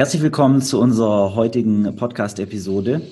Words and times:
Herzlich 0.00 0.22
willkommen 0.22 0.62
zu 0.62 0.80
unserer 0.80 1.34
heutigen 1.34 1.94
Podcast-Episode. 1.94 3.02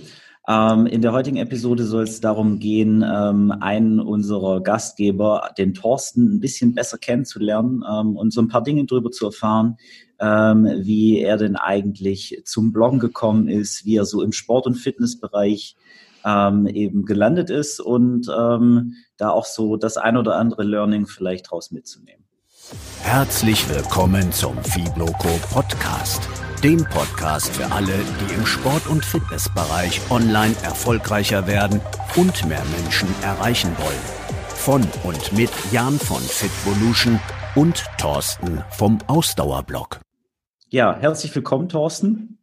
Ähm, 0.49 0.87
in 0.87 1.03
der 1.03 1.13
heutigen 1.13 1.37
Episode 1.37 1.85
soll 1.85 2.05
es 2.05 2.23
darum 2.23 2.61
gehen, 2.61 3.05
ähm, 3.07 3.53
einen 3.61 4.01
unserer 4.01 4.63
Gastgeber, 4.63 5.51
den 5.59 5.75
Thorsten, 5.75 6.37
ein 6.37 6.41
bisschen 6.41 6.75
besser 6.75 6.97
kennenzulernen 6.97 7.85
ähm, 7.87 8.17
und 8.17 8.33
so 8.33 8.41
ein 8.41 8.49
paar 8.49 8.63
Dinge 8.63 8.87
darüber 8.87 9.11
zu 9.11 9.27
erfahren, 9.27 9.77
ähm, 10.19 10.65
wie 10.79 11.21
er 11.21 11.37
denn 11.37 11.57
eigentlich 11.57 12.41
zum 12.47 12.73
Bloggen 12.73 13.01
gekommen 13.01 13.49
ist, 13.49 13.85
wie 13.85 13.97
er 13.97 14.07
so 14.07 14.23
im 14.23 14.33
Sport- 14.33 14.67
und 14.67 14.77
Fitnessbereich 14.77 15.77
ähm, 16.25 16.67
eben 16.67 17.05
gelandet 17.05 17.51
ist 17.51 17.81
und 17.81 18.29
ähm, 18.35 18.95
da 19.19 19.29
auch 19.29 19.45
so 19.45 19.77
das 19.77 19.99
ein 19.99 20.17
oder 20.17 20.37
andere 20.37 20.63
Learning 20.63 21.07
vielleicht 21.07 21.51
draus 21.51 21.71
mitzunehmen. 21.71 22.25
Herzlich 23.03 23.69
willkommen 23.69 24.33
zum 24.33 24.57
Fibloco 24.65 25.29
Podcast 25.53 26.31
dem 26.63 26.85
Podcast 26.85 27.55
für 27.55 27.71
alle, 27.71 27.87
die 27.87 28.35
im 28.35 28.45
Sport- 28.45 28.89
und 28.89 29.05
Fitnessbereich 29.05 30.01
online 30.11 30.55
erfolgreicher 30.63 31.47
werden 31.47 31.81
und 32.17 32.49
mehr 32.49 32.63
Menschen 32.77 33.09
erreichen 33.23 33.71
wollen. 33.79 34.01
Von 34.49 34.83
und 35.05 35.33
mit 35.37 35.51
Jan 35.71 35.99
von 35.99 36.21
Fitvolution 36.21 37.21
und 37.55 37.85
Thorsten 37.99 38.63
vom 38.71 38.99
Ausdauerblog. 39.07 40.01
Ja, 40.69 40.97
herzlich 40.99 41.35
willkommen, 41.35 41.69
Thorsten. 41.69 42.39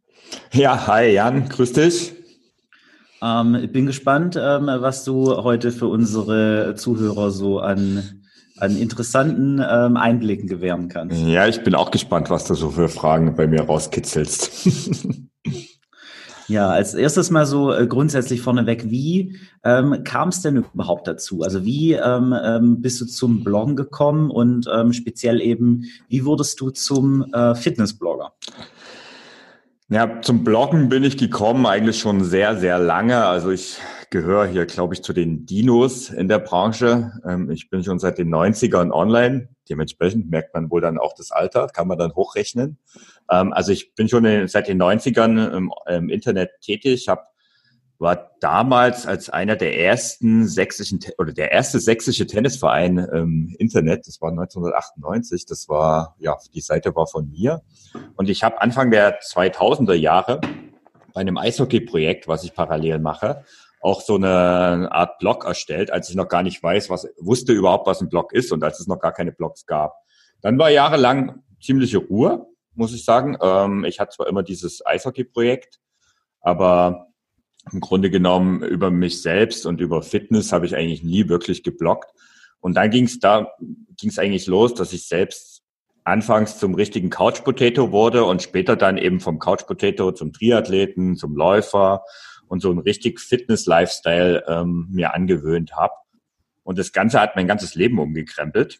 Ja, 0.54 0.88
hi 0.88 1.14
Jan, 1.14 1.50
grüß 1.50 1.74
dich. 1.74 2.14
Ähm, 3.22 3.56
ich 3.56 3.72
bin 3.72 3.86
gespannt, 3.86 4.38
ähm, 4.42 4.68
was 4.68 5.04
du 5.04 5.36
heute 5.44 5.72
für 5.72 5.88
unsere 5.88 6.76
Zuhörer 6.76 7.32
so 7.32 7.60
an 7.60 8.25
an 8.58 8.78
interessanten 8.78 9.60
ähm, 9.60 9.98
Einblicken 9.98 10.48
gewähren 10.48 10.88
kannst. 10.88 11.18
Ja, 11.22 11.48
ich 11.48 11.64
bin 11.64 11.76
auch 11.76 11.92
gespannt, 11.92 12.30
was 12.30 12.46
du 12.46 12.56
so 12.56 12.70
für 12.70 12.88
Fragen 12.88 13.36
bei 13.36 13.48
mir 13.48 13.64
rauskitzelst. 13.64 14.70
ja, 16.48 16.70
als 16.70 16.94
erstes 16.94 17.32
mal 17.32 17.46
so 17.46 17.74
äh, 17.74 17.86
grundsätzlich 17.86 18.42
vorneweg, 18.42 18.90
wie 18.90 19.38
ähm, 19.64 20.04
kam 20.06 20.30
es 20.30 20.42
denn 20.42 20.64
überhaupt 20.74 21.08
dazu? 21.08 21.42
Also 21.42 21.66
wie 21.66 21.94
ähm, 21.94 22.34
ähm, 22.42 22.82
bist 22.82 23.02
du 23.02 23.06
zum 23.06 23.44
Bloggen 23.44 23.76
gekommen 23.76 24.32
und 24.32 24.70
ähm, 24.74 24.94
speziell 24.94 25.42
eben, 25.42 25.86
wie 26.08 26.24
wurdest 26.24 26.60
du 26.62 26.70
zum 26.70 27.26
äh, 27.34 27.56
Fitnessblogger? 27.56 28.34
Ja, 29.90 30.22
zum 30.22 30.44
Bloggen 30.44 30.90
bin 30.90 31.04
ich 31.04 31.18
gekommen 31.18 31.66
eigentlich 31.66 32.00
schon 32.00 32.24
sehr, 32.24 32.58
sehr 32.58 32.80
lange. 32.80 33.26
Also 33.26 33.52
ich 33.52 33.78
gehöre 34.16 34.48
hier, 34.48 34.66
glaube 34.66 34.94
ich, 34.94 35.04
zu 35.04 35.12
den 35.12 35.46
Dinos 35.46 36.10
in 36.10 36.30
der 36.30 36.40
Branche. 36.40 37.12
Ähm, 37.28 37.52
ich 37.52 37.70
bin 37.70 37.84
schon 37.84 38.00
seit 38.00 38.18
den 38.18 38.34
90ern 38.34 38.92
online. 38.92 39.50
Dementsprechend 39.70 40.32
merkt 40.32 40.54
man 40.54 40.72
wohl 40.72 40.80
dann 40.80 40.98
auch 40.98 41.14
das 41.18 41.32
Alter, 41.32 41.68
kann 41.68 41.90
man 41.90 41.98
dann 41.98 42.16
hochrechnen. 42.16 42.78
Ähm, 43.30 43.52
also 43.52 43.74
ich 43.74 43.94
bin 43.94 44.08
schon 44.08 44.48
seit 44.48 44.70
den 44.70 44.82
90ern 44.82 45.70
im, 45.90 46.10
Internet 46.10 46.52
tätig, 46.62 47.10
habe 47.10 47.24
war 47.98 48.32
damals 48.40 49.06
als 49.06 49.30
einer 49.30 49.58
der 49.58 49.80
ersten 49.80 50.48
sächsischen 50.48 51.00
oder 51.18 51.34
der 51.34 51.52
erste 51.52 51.80
sächsische 51.80 52.28
Tennisverein 52.28 52.98
im 52.98 53.56
Internet. 53.58 54.06
Das 54.08 54.22
war 54.22 54.32
1998. 54.32 55.46
Das 55.46 55.70
war 55.70 56.16
ja 56.20 56.38
die 56.54 56.60
Seite 56.60 56.94
war 56.96 57.08
von 57.08 57.30
mir 57.32 57.62
und 58.18 58.30
ich 58.30 58.44
habe 58.44 58.62
Anfang 58.62 58.92
der 58.92 59.22
2000er 59.22 59.94
Jahre 59.94 60.42
bei 61.14 61.22
einem 61.22 61.38
Eishockey-Projekt, 61.38 62.28
was 62.28 62.44
ich 62.44 62.54
parallel 62.54 63.00
mache, 63.00 63.46
auch 63.86 64.02
so 64.02 64.16
eine 64.16 64.92
Art 64.92 65.20
Blog 65.20 65.46
erstellt, 65.46 65.92
als 65.92 66.10
ich 66.10 66.16
noch 66.16 66.28
gar 66.28 66.42
nicht 66.42 66.62
weiß, 66.62 66.90
was 66.90 67.08
wusste 67.20 67.54
überhaupt, 67.54 67.86
was 67.86 68.02
ein 68.02 68.10
Blog 68.10 68.34
ist 68.34 68.52
und 68.52 68.64
als 68.64 68.80
es 68.80 68.88
noch 68.88 69.00
gar 69.00 69.14
keine 69.14 69.32
Blogs 69.32 69.68
gab. 69.68 69.94
Dann 70.42 70.58
war 70.58 70.72
jahrelang 70.72 71.44
ziemliche 71.62 72.00
Ruhe, 72.00 72.48
muss 72.74 72.96
ich 72.96 73.06
sagen. 73.06 73.38
Ähm, 73.40 73.86
ich 73.86 74.00
hatte 74.00 74.16
zwar 74.16 74.28
immer 74.28 74.42
dieses 74.42 74.84
Eishockey-Projekt, 74.84 75.80
aber 76.42 77.10
im 77.72 77.80
Grunde 77.80 78.10
genommen 78.10 78.64
über 78.64 78.90
mich 78.90 79.22
selbst 79.22 79.68
und 79.68 79.80
über 79.80 80.02
Fitness 80.02 80.52
habe 80.52 80.66
ich 80.66 80.76
eigentlich 80.76 81.04
nie 81.04 81.30
wirklich 81.30 81.62
geblockt. 81.62 82.12
Und 82.60 82.76
dann 82.78 82.90
ging 82.90 83.06
es 83.06 83.20
da 83.20 83.52
ging 83.98 84.10
es 84.10 84.18
eigentlich 84.18 84.48
los, 84.48 84.74
dass 84.74 84.94
ich 84.94 85.08
selbst 85.08 85.62
anfangs 86.04 86.58
zum 86.58 86.74
richtigen 86.74 87.12
Couch 87.12 87.44
Potato 87.44 87.92
wurde 87.92 88.26
und 88.26 88.42
später 88.42 88.76
dann 88.76 88.98
eben 88.98 89.20
vom 89.20 89.38
Couch 89.38 89.68
Potato 89.68 90.12
zum 90.12 90.34
Triathleten, 90.34 91.18
zum 91.18 91.36
Läufer 91.36 92.04
und 92.48 92.62
so 92.62 92.72
ein 92.72 92.80
richtig 92.80 93.20
Fitness-Lifestyle 93.20 94.44
ähm, 94.48 94.88
mir 94.92 95.14
angewöhnt 95.14 95.76
habe. 95.76 95.94
Und 96.64 96.78
das 96.80 96.92
Ganze 96.92 97.20
hat 97.20 97.36
mein 97.36 97.48
ganzes 97.48 97.76
Leben 97.76 98.00
umgekrempelt. 98.00 98.80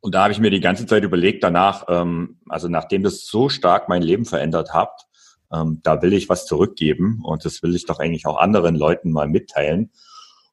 Und 0.00 0.14
da 0.14 0.24
habe 0.24 0.32
ich 0.32 0.38
mir 0.38 0.50
die 0.50 0.60
ganze 0.60 0.86
Zeit 0.86 1.04
überlegt 1.04 1.42
danach, 1.42 1.86
ähm, 1.88 2.40
also 2.48 2.68
nachdem 2.68 3.02
das 3.02 3.26
so 3.26 3.48
stark 3.48 3.88
mein 3.88 4.02
Leben 4.02 4.24
verändert 4.24 4.72
hat, 4.72 5.06
ähm, 5.52 5.80
da 5.82 6.02
will 6.02 6.12
ich 6.12 6.28
was 6.28 6.46
zurückgeben 6.46 7.20
und 7.22 7.44
das 7.44 7.62
will 7.62 7.74
ich 7.74 7.86
doch 7.86 7.98
eigentlich 7.98 8.26
auch 8.26 8.38
anderen 8.38 8.76
Leuten 8.76 9.12
mal 9.12 9.28
mitteilen. 9.28 9.90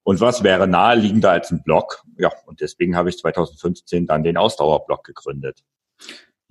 Und 0.04 0.20
was 0.20 0.44
wäre 0.44 0.68
naheliegender 0.68 1.32
als 1.32 1.52
ein 1.52 1.64
Blog? 1.64 2.04
Ja, 2.18 2.32
und 2.46 2.60
deswegen 2.60 2.96
habe 2.96 3.10
ich 3.10 3.18
2015 3.20 4.08
dann 4.08 4.24
den 4.24 4.38
Ausdauerblog 4.38 5.04
gegründet. 5.04 5.64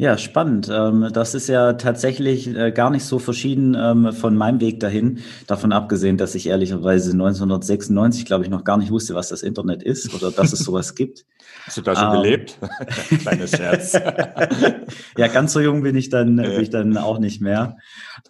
Ja, 0.00 0.16
spannend. 0.16 0.70
Ähm, 0.72 1.10
das 1.12 1.34
ist 1.34 1.46
ja 1.48 1.74
tatsächlich 1.74 2.56
äh, 2.56 2.72
gar 2.72 2.88
nicht 2.88 3.04
so 3.04 3.18
verschieden 3.18 3.76
ähm, 3.78 4.14
von 4.14 4.34
meinem 4.34 4.58
Weg 4.58 4.80
dahin. 4.80 5.18
Davon 5.46 5.72
abgesehen, 5.72 6.16
dass 6.16 6.34
ich 6.34 6.46
ehrlicherweise 6.46 7.10
1996, 7.10 8.24
glaube 8.24 8.44
ich, 8.44 8.50
noch 8.50 8.64
gar 8.64 8.78
nicht 8.78 8.90
wusste, 8.90 9.14
was 9.14 9.28
das 9.28 9.42
Internet 9.42 9.82
ist 9.82 10.14
oder 10.14 10.30
dass 10.30 10.54
es 10.54 10.60
sowas 10.60 10.94
gibt. 10.94 11.26
Hast 11.66 11.76
du 11.76 11.82
da 11.82 11.94
schon 11.94 12.16
ähm, 12.16 12.22
gelebt? 12.22 12.58
Kleines 13.20 13.50
Scherz. 13.50 13.92
ja, 15.18 15.26
ganz 15.26 15.52
so 15.52 15.60
jung 15.60 15.82
bin 15.82 15.94
ich 15.96 16.08
dann, 16.08 16.36
bin 16.36 16.62
ich 16.62 16.70
dann 16.70 16.96
auch 16.96 17.18
nicht 17.18 17.42
mehr. 17.42 17.76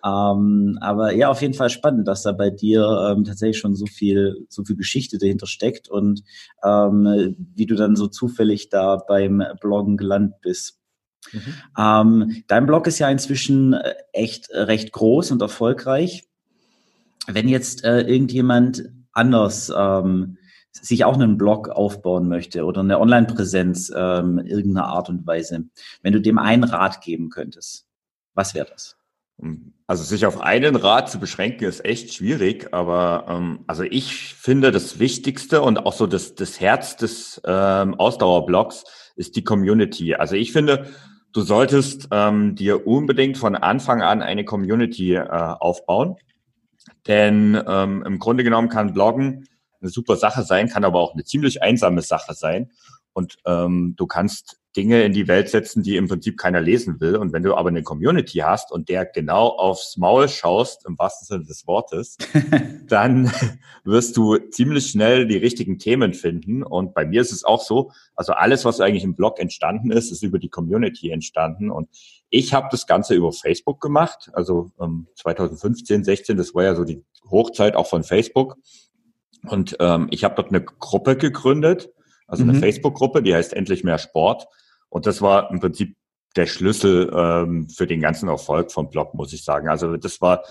aber 0.02 1.14
ja, 1.14 1.28
auf 1.28 1.40
jeden 1.40 1.54
Fall 1.54 1.70
spannend, 1.70 2.08
dass 2.08 2.22
da 2.22 2.32
bei 2.32 2.50
dir 2.50 3.14
tatsächlich 3.24 3.58
schon 3.58 3.76
so 3.76 3.86
viel, 3.86 4.44
so 4.48 4.64
viel 4.64 4.74
Geschichte 4.74 5.18
dahinter 5.18 5.46
steckt 5.46 5.88
und 5.88 6.24
wie 6.64 7.66
du 7.66 7.76
dann 7.76 7.94
so 7.94 8.08
zufällig 8.08 8.70
da 8.70 8.96
beim 8.96 9.44
Bloggen 9.60 9.96
gelandet 9.96 10.40
bist. 10.42 10.79
Mhm. 11.32 11.54
Ähm, 11.78 12.44
dein 12.46 12.66
Blog 12.66 12.86
ist 12.86 12.98
ja 12.98 13.08
inzwischen 13.10 13.74
äh, 13.74 13.94
echt 14.12 14.50
äh, 14.50 14.60
recht 14.60 14.92
groß 14.92 15.30
und 15.30 15.42
erfolgreich. 15.42 16.24
Wenn 17.26 17.48
jetzt 17.48 17.84
äh, 17.84 18.00
irgendjemand 18.00 18.90
anders 19.12 19.72
ähm, 19.76 20.38
sich 20.72 21.04
auch 21.04 21.14
einen 21.14 21.36
Blog 21.36 21.68
aufbauen 21.68 22.28
möchte 22.28 22.64
oder 22.64 22.80
eine 22.80 23.00
Online-Präsenz 23.00 23.92
ähm, 23.94 24.38
irgendeiner 24.38 24.86
Art 24.86 25.08
und 25.08 25.26
Weise, 25.26 25.64
wenn 26.02 26.12
du 26.12 26.20
dem 26.20 26.38
einen 26.38 26.64
Rat 26.64 27.00
geben 27.02 27.28
könntest, 27.28 27.86
was 28.34 28.54
wäre 28.54 28.66
das? 28.70 28.96
Also 29.86 30.04
sich 30.04 30.26
auf 30.26 30.40
einen 30.40 30.76
Rat 30.76 31.10
zu 31.10 31.18
beschränken 31.18 31.64
ist 31.64 31.84
echt 31.84 32.12
schwierig, 32.14 32.72
aber 32.72 33.24
ähm, 33.28 33.64
also 33.66 33.82
ich 33.82 34.34
finde 34.34 34.70
das 34.70 34.98
Wichtigste 34.98 35.62
und 35.62 35.78
auch 35.78 35.94
so 35.94 36.06
das, 36.06 36.34
das 36.34 36.60
Herz 36.60 36.96
des 36.96 37.40
ähm, 37.44 37.94
Ausdauerblogs 37.94 38.84
ist 39.16 39.36
die 39.36 39.44
Community. 39.44 40.14
Also 40.14 40.36
ich 40.36 40.52
finde, 40.52 40.86
du 41.32 41.42
solltest 41.42 42.08
ähm, 42.10 42.54
dir 42.54 42.86
unbedingt 42.86 43.38
von 43.38 43.56
Anfang 43.56 44.02
an 44.02 44.22
eine 44.22 44.44
Community 44.44 45.14
äh, 45.14 45.26
aufbauen. 45.28 46.16
Denn 47.06 47.60
ähm, 47.66 48.02
im 48.04 48.18
Grunde 48.18 48.44
genommen 48.44 48.68
kann 48.68 48.92
Bloggen 48.92 49.48
eine 49.80 49.90
super 49.90 50.16
Sache 50.16 50.42
sein, 50.42 50.68
kann 50.68 50.84
aber 50.84 51.00
auch 51.00 51.14
eine 51.14 51.24
ziemlich 51.24 51.62
einsame 51.62 52.02
Sache 52.02 52.34
sein. 52.34 52.70
Und 53.12 53.38
ähm, 53.46 53.94
du 53.96 54.06
kannst 54.06 54.59
Dinge 54.76 55.02
in 55.02 55.12
die 55.12 55.26
Welt 55.26 55.48
setzen, 55.48 55.82
die 55.82 55.96
im 55.96 56.06
Prinzip 56.06 56.38
keiner 56.38 56.60
lesen 56.60 57.00
will. 57.00 57.16
Und 57.16 57.32
wenn 57.32 57.42
du 57.42 57.54
aber 57.54 57.70
eine 57.70 57.82
Community 57.82 58.38
hast 58.38 58.70
und 58.70 58.88
der 58.88 59.04
genau 59.04 59.48
aufs 59.48 59.96
Maul 59.96 60.28
schaust, 60.28 60.86
im 60.86 60.96
wahrsten 60.98 61.26
Sinne 61.26 61.44
des 61.44 61.66
Wortes, 61.66 62.16
dann 62.88 63.32
wirst 63.84 64.16
du 64.16 64.36
ziemlich 64.36 64.86
schnell 64.86 65.26
die 65.26 65.36
richtigen 65.36 65.78
Themen 65.78 66.14
finden. 66.14 66.62
Und 66.62 66.94
bei 66.94 67.04
mir 67.04 67.20
ist 67.20 67.32
es 67.32 67.42
auch 67.42 67.60
so, 67.60 67.90
also 68.14 68.32
alles, 68.32 68.64
was 68.64 68.80
eigentlich 68.80 69.04
im 69.04 69.16
Blog 69.16 69.40
entstanden 69.40 69.90
ist, 69.90 70.12
ist 70.12 70.22
über 70.22 70.38
die 70.38 70.50
Community 70.50 71.10
entstanden. 71.10 71.70
Und 71.70 71.88
ich 72.30 72.54
habe 72.54 72.68
das 72.70 72.86
Ganze 72.86 73.14
über 73.14 73.32
Facebook 73.32 73.80
gemacht, 73.80 74.30
also 74.34 74.70
ähm, 74.80 75.08
2015, 75.16 76.04
16, 76.04 76.36
das 76.36 76.54
war 76.54 76.62
ja 76.62 76.76
so 76.76 76.84
die 76.84 77.02
Hochzeit 77.28 77.74
auch 77.74 77.88
von 77.88 78.04
Facebook. 78.04 78.56
Und 79.48 79.76
ähm, 79.80 80.06
ich 80.10 80.22
habe 80.22 80.36
dort 80.36 80.50
eine 80.50 80.62
Gruppe 80.62 81.16
gegründet, 81.16 81.90
also 82.28 82.44
eine 82.44 82.52
mhm. 82.52 82.60
Facebook-Gruppe, 82.60 83.22
die 83.22 83.34
heißt 83.34 83.52
Endlich 83.52 83.82
mehr 83.82 83.98
Sport. 83.98 84.46
Und 84.90 85.06
das 85.06 85.22
war 85.22 85.50
im 85.50 85.60
Prinzip 85.60 85.96
der 86.36 86.46
Schlüssel 86.46 87.10
ähm, 87.14 87.68
für 87.68 87.86
den 87.86 88.00
ganzen 88.00 88.28
Erfolg 88.28 88.70
vom 88.70 88.90
Blog, 88.90 89.14
muss 89.14 89.32
ich 89.32 89.44
sagen. 89.44 89.68
Also 89.68 89.96
das 89.96 90.20
war 90.20 90.44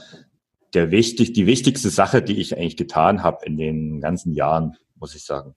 der 0.73 0.91
wichtig, 0.91 1.33
die 1.33 1.45
wichtigste 1.45 1.89
Sache, 1.89 2.21
die 2.21 2.39
ich 2.39 2.57
eigentlich 2.57 2.77
getan 2.77 3.23
habe 3.23 3.45
in 3.45 3.57
den 3.57 4.01
ganzen 4.01 4.33
Jahren, 4.33 4.77
muss 4.95 5.15
ich 5.15 5.23
sagen. 5.23 5.55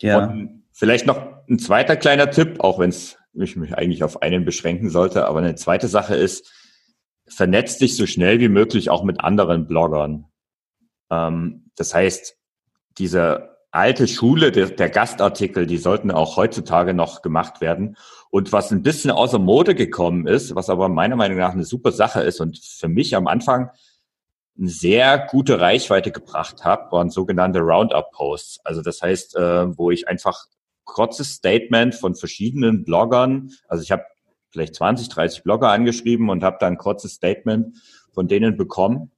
Ja. 0.00 0.26
Und 0.26 0.64
vielleicht 0.72 1.06
noch 1.06 1.46
ein 1.48 1.58
zweiter 1.58 1.96
kleiner 1.96 2.30
Tipp, 2.30 2.60
auch 2.60 2.78
wenn 2.78 2.90
es 2.90 3.16
mich, 3.32 3.56
mich 3.56 3.76
eigentlich 3.76 4.04
auf 4.04 4.22
einen 4.22 4.44
beschränken 4.44 4.90
sollte, 4.90 5.26
aber 5.26 5.38
eine 5.38 5.54
zweite 5.54 5.88
Sache 5.88 6.14
ist, 6.14 6.52
vernetz 7.26 7.78
dich 7.78 7.96
so 7.96 8.06
schnell 8.06 8.40
wie 8.40 8.48
möglich 8.48 8.90
auch 8.90 9.02
mit 9.02 9.20
anderen 9.20 9.66
Bloggern. 9.66 10.26
Ähm, 11.10 11.70
das 11.76 11.94
heißt, 11.94 12.36
diese 12.98 13.53
alte 13.74 14.06
Schule 14.06 14.52
der, 14.52 14.70
der 14.70 14.88
Gastartikel, 14.88 15.66
die 15.66 15.78
sollten 15.78 16.10
auch 16.10 16.36
heutzutage 16.36 16.94
noch 16.94 17.22
gemacht 17.22 17.60
werden. 17.60 17.96
Und 18.30 18.52
was 18.52 18.70
ein 18.70 18.82
bisschen 18.82 19.10
außer 19.10 19.38
Mode 19.38 19.74
gekommen 19.74 20.26
ist, 20.26 20.54
was 20.54 20.70
aber 20.70 20.88
meiner 20.88 21.16
Meinung 21.16 21.38
nach 21.38 21.52
eine 21.52 21.64
super 21.64 21.92
Sache 21.92 22.20
ist 22.20 22.40
und 22.40 22.58
für 22.58 22.88
mich 22.88 23.16
am 23.16 23.26
Anfang 23.26 23.70
eine 24.56 24.68
sehr 24.68 25.18
gute 25.18 25.60
Reichweite 25.60 26.12
gebracht 26.12 26.64
hat, 26.64 26.92
waren 26.92 27.10
sogenannte 27.10 27.58
Roundup-Posts. 27.58 28.60
Also 28.64 28.80
das 28.80 29.02
heißt, 29.02 29.36
äh, 29.36 29.76
wo 29.76 29.90
ich 29.90 30.06
einfach 30.06 30.46
kurzes 30.84 31.32
Statement 31.32 31.96
von 31.96 32.14
verschiedenen 32.14 32.84
Bloggern, 32.84 33.50
also 33.66 33.82
ich 33.82 33.90
habe 33.90 34.04
vielleicht 34.50 34.76
20, 34.76 35.08
30 35.08 35.42
Blogger 35.42 35.70
angeschrieben 35.70 36.30
und 36.30 36.44
habe 36.44 36.58
dann 36.60 36.74
ein 36.74 36.78
kurzes 36.78 37.14
Statement 37.14 37.76
von 38.12 38.28
denen 38.28 38.56
bekommen 38.56 39.10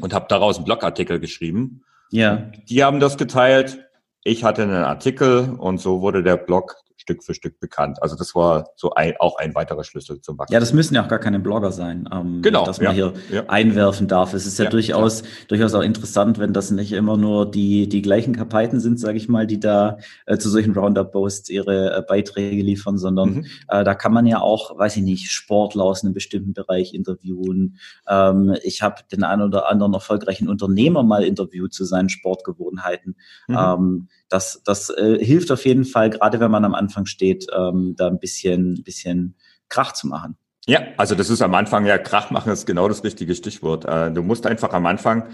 und 0.00 0.14
habe 0.14 0.26
daraus 0.28 0.56
einen 0.56 0.64
Blogartikel 0.64 1.18
geschrieben. 1.18 1.82
Ja. 2.10 2.50
Die 2.68 2.82
haben 2.82 3.00
das 3.00 3.16
geteilt. 3.16 3.86
Ich 4.24 4.44
hatte 4.44 4.62
einen 4.62 4.84
Artikel 4.84 5.54
und 5.58 5.78
so 5.78 6.00
wurde 6.00 6.22
der 6.22 6.36
Blog 6.36 6.76
Stück 7.10 7.24
für 7.24 7.34
Stück 7.34 7.58
bekannt. 7.58 8.00
Also 8.02 8.14
das 8.14 8.36
war 8.36 8.70
so 8.76 8.92
ein, 8.94 9.14
auch 9.18 9.36
ein 9.38 9.54
weiterer 9.56 9.82
Schlüssel 9.82 10.20
zum 10.20 10.38
Wachstum. 10.38 10.54
Ja, 10.54 10.60
das 10.60 10.72
müssen 10.72 10.94
ja 10.94 11.04
auch 11.04 11.08
gar 11.08 11.18
keine 11.18 11.40
Blogger 11.40 11.72
sein, 11.72 12.08
ähm, 12.12 12.40
genau, 12.40 12.64
dass 12.64 12.78
man 12.78 12.96
ja, 12.96 13.10
hier 13.10 13.12
ja. 13.32 13.44
einwerfen 13.48 14.06
darf. 14.06 14.32
Es 14.32 14.46
ist 14.46 14.58
ja, 14.58 14.66
ja 14.66 14.70
durchaus, 14.70 15.24
durchaus 15.48 15.74
auch 15.74 15.82
interessant, 15.82 16.38
wenn 16.38 16.52
das 16.52 16.70
nicht 16.70 16.92
immer 16.92 17.16
nur 17.16 17.50
die, 17.50 17.88
die 17.88 18.00
gleichen 18.00 18.36
Kapeiten 18.36 18.78
sind, 18.78 19.00
sage 19.00 19.16
ich 19.16 19.28
mal, 19.28 19.46
die 19.48 19.58
da 19.58 19.98
äh, 20.26 20.38
zu 20.38 20.48
solchen 20.48 20.72
Roundup-Posts 20.72 21.50
ihre 21.50 21.96
äh, 21.96 22.02
Beiträge 22.06 22.62
liefern, 22.62 22.96
sondern 22.96 23.30
mhm. 23.30 23.46
äh, 23.68 23.82
da 23.82 23.94
kann 23.94 24.12
man 24.12 24.26
ja 24.26 24.40
auch, 24.40 24.78
weiß 24.78 24.96
ich 24.96 25.02
nicht, 25.02 25.32
Sportler 25.32 25.84
aus 25.84 26.04
einem 26.04 26.14
bestimmten 26.14 26.52
Bereich 26.52 26.94
interviewen. 26.94 27.78
Ähm, 28.08 28.54
ich 28.62 28.82
habe 28.82 29.02
den 29.10 29.24
einen 29.24 29.42
oder 29.42 29.68
anderen 29.68 29.94
erfolgreichen 29.94 30.48
Unternehmer 30.48 31.02
mal 31.02 31.24
interviewt 31.24 31.74
zu 31.74 31.84
seinen 31.84 32.08
Sportgewohnheiten. 32.08 33.16
Mhm. 33.48 33.56
Ähm, 33.58 34.08
das, 34.30 34.62
das 34.64 34.88
äh, 34.90 35.22
hilft 35.22 35.50
auf 35.50 35.66
jeden 35.66 35.84
Fall, 35.84 36.08
gerade 36.08 36.40
wenn 36.40 36.50
man 36.50 36.64
am 36.64 36.74
Anfang 36.74 37.04
steht, 37.04 37.46
ähm, 37.54 37.94
da 37.96 38.06
ein 38.06 38.18
bisschen, 38.18 38.82
bisschen 38.82 39.34
Krach 39.68 39.92
zu 39.92 40.06
machen. 40.06 40.36
Ja, 40.66 40.82
also 40.96 41.14
das 41.14 41.30
ist 41.30 41.42
am 41.42 41.54
Anfang 41.54 41.84
ja 41.84 41.98
Krach 41.98 42.30
machen 42.30 42.52
ist 42.52 42.66
genau 42.66 42.88
das 42.88 43.04
richtige 43.04 43.34
Stichwort. 43.34 43.84
Äh, 43.84 44.12
du 44.12 44.22
musst 44.22 44.46
einfach 44.46 44.72
am 44.72 44.86
Anfang 44.86 45.28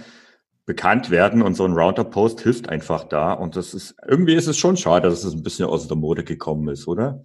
bekannt 0.65 1.11
werden 1.11 1.43
und 1.43 1.55
so 1.55 1.65
ein 1.65 1.73
Roundup-Post 1.75 2.41
hilft 2.41 2.69
einfach 2.69 3.05
da. 3.05 3.33
Und 3.33 3.55
das 3.55 3.75
ist, 3.75 3.95
irgendwie 4.07 4.35
ist 4.35 4.49
es 4.49 4.59
schon 4.59 4.77
schade, 4.77 5.09
dass 5.09 5.25
es 5.25 5.35
ein 5.35 5.43
bisschen 5.43 5.67
aus 5.67 5.87
der 5.87 5.97
Mode 5.97 6.25
gekommen 6.25 6.69
ist, 6.69 6.89
oder? 6.89 7.25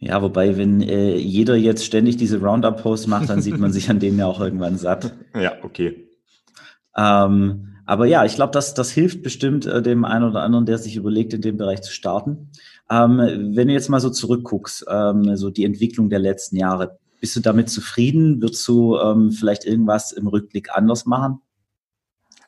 Ja, 0.00 0.22
wobei, 0.22 0.56
wenn 0.56 0.80
äh, 0.82 1.16
jeder 1.16 1.56
jetzt 1.56 1.84
ständig 1.84 2.16
diese 2.16 2.40
Roundup-Posts 2.40 3.06
macht, 3.08 3.30
dann 3.30 3.42
sieht 3.42 3.58
man 3.58 3.72
sich 3.72 3.90
an 3.90 3.98
denen 3.98 4.18
ja 4.18 4.26
auch 4.26 4.40
irgendwann 4.40 4.76
satt. 4.76 5.12
Ja, 5.34 5.52
okay. 5.62 6.08
Ähm, 6.96 7.77
aber 7.88 8.04
ja, 8.04 8.26
ich 8.26 8.34
glaube, 8.34 8.52
das, 8.52 8.74
das 8.74 8.90
hilft 8.90 9.22
bestimmt 9.22 9.64
äh, 9.64 9.80
dem 9.80 10.04
einen 10.04 10.28
oder 10.28 10.42
anderen, 10.42 10.66
der 10.66 10.76
sich 10.76 10.96
überlegt, 10.96 11.32
in 11.32 11.40
dem 11.40 11.56
Bereich 11.56 11.80
zu 11.80 11.90
starten. 11.90 12.50
Ähm, 12.90 13.16
wenn 13.56 13.68
du 13.68 13.72
jetzt 13.72 13.88
mal 13.88 13.98
so 13.98 14.10
zurückguckst, 14.10 14.84
ähm, 14.90 15.36
so 15.36 15.48
die 15.48 15.64
Entwicklung 15.64 16.10
der 16.10 16.18
letzten 16.18 16.56
Jahre, 16.56 16.98
bist 17.18 17.34
du 17.34 17.40
damit 17.40 17.70
zufrieden? 17.70 18.42
Würdest 18.42 18.68
du 18.68 18.98
ähm, 18.98 19.32
vielleicht 19.32 19.64
irgendwas 19.64 20.12
im 20.12 20.26
Rückblick 20.26 20.68
anders 20.76 21.06
machen? 21.06 21.40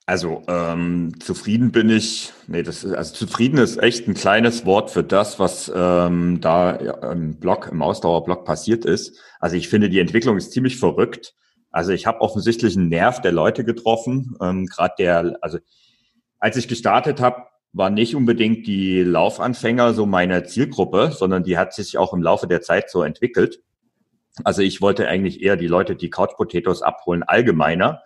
Also 0.05 0.43
ähm, 0.47 1.15
zufrieden 1.21 1.73
bin 1.73 1.89
ich, 1.89 2.35
nee, 2.47 2.63
das 2.63 2.85
ist, 2.85 2.93
also 2.93 3.15
zufrieden 3.15 3.57
ist 3.57 3.79
echt 3.79 4.07
ein 4.09 4.15
kleines 4.15 4.67
Wort 4.67 4.91
für 4.91 5.03
das, 5.03 5.39
was 5.39 5.73
ähm, 5.75 6.43
da 6.43 6.73
im 6.73 7.37
Blog, 7.37 7.71
im 7.73 7.81
Ausdauerblock 7.81 8.45
passiert 8.45 8.85
ist. 8.85 9.19
Also 9.39 9.57
ich 9.57 9.71
finde, 9.71 9.89
die 9.89 10.01
Entwicklung 10.01 10.37
ist 10.37 10.53
ziemlich 10.53 10.77
verrückt. 10.77 11.33
Also 11.71 11.93
ich 11.93 12.07
habe 12.07 12.21
offensichtlich 12.21 12.77
einen 12.77 12.89
Nerv 12.89 13.21
der 13.21 13.33
Leute 13.33 13.65
getroffen. 13.65 14.37
Ähm, 14.41 14.67
Gerade 14.67 14.95
der, 14.99 15.39
also 15.41 15.59
als 16.39 16.57
ich 16.57 16.69
gestartet 16.69 17.21
habe, 17.21 17.45
war 17.73 17.91
nicht 17.91 18.17
unbedingt 18.17 18.67
die 18.67 19.03
Laufanfänger 19.03 19.95
so 19.95 20.07
meine 20.07 20.43
Zielgruppe, 20.45 21.13
sondern 21.13 21.45
die 21.45 21.57
hat 21.57 21.73
sich 21.73 21.99
auch 21.99 22.13
im 22.13 22.23
Laufe 22.23 22.49
der 22.49 22.63
Zeit 22.63 22.91
so 22.91 23.03
entwickelt. 23.03 23.63
Also 24.43 24.63
ich 24.63 24.81
wollte 24.81 25.07
eigentlich 25.07 25.43
eher 25.43 25.57
die 25.57 25.69
Leute, 25.69 25.95
die 25.95 26.11
Couch 26.11 26.37
Potatoes 26.37 26.83
abholen, 26.83 27.23
allgemeiner. 27.23 28.03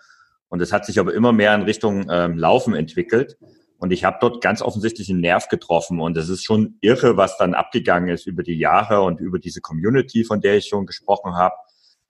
Und 0.48 0.60
es 0.60 0.72
hat 0.72 0.84
sich 0.84 0.98
aber 0.98 1.14
immer 1.14 1.32
mehr 1.32 1.54
in 1.54 1.62
Richtung 1.62 2.06
ähm, 2.10 2.36
Laufen 2.36 2.74
entwickelt. 2.74 3.38
Und 3.78 3.92
ich 3.92 4.04
habe 4.04 4.18
dort 4.20 4.42
ganz 4.42 4.60
offensichtlich 4.62 5.10
einen 5.10 5.20
Nerv 5.20 5.48
getroffen. 5.48 6.00
Und 6.00 6.16
es 6.16 6.28
ist 6.28 6.44
schon 6.44 6.76
irre, 6.80 7.16
was 7.16 7.38
dann 7.38 7.54
abgegangen 7.54 8.10
ist 8.10 8.26
über 8.26 8.42
die 8.42 8.58
Jahre 8.58 9.02
und 9.02 9.20
über 9.20 9.38
diese 9.38 9.60
Community, 9.62 10.24
von 10.24 10.40
der 10.40 10.56
ich 10.56 10.66
schon 10.66 10.86
gesprochen 10.86 11.34
habe 11.34 11.54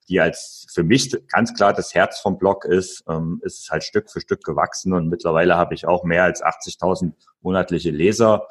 die 0.09 0.21
als 0.21 0.67
für 0.73 0.83
mich 0.83 1.17
ganz 1.29 1.55
klar 1.55 1.73
das 1.73 1.95
Herz 1.95 2.21
vom 2.21 2.39
Blog 2.39 2.65
ist, 2.65 3.05
ähm, 3.09 3.41
ist 3.43 3.61
es 3.61 3.71
halt 3.71 3.85
Stück 3.85 4.11
für 4.11 4.21
Stück 4.21 4.43
gewachsen 4.45 4.93
und 4.93 5.09
mittlerweile 5.09 5.57
habe 5.57 5.75
ich 5.75 5.87
auch 5.87 6.05
mehr 6.05 6.25
als 6.25 6.43
80.000 6.43 7.13
monatliche 7.41 7.91
Leser 7.91 8.47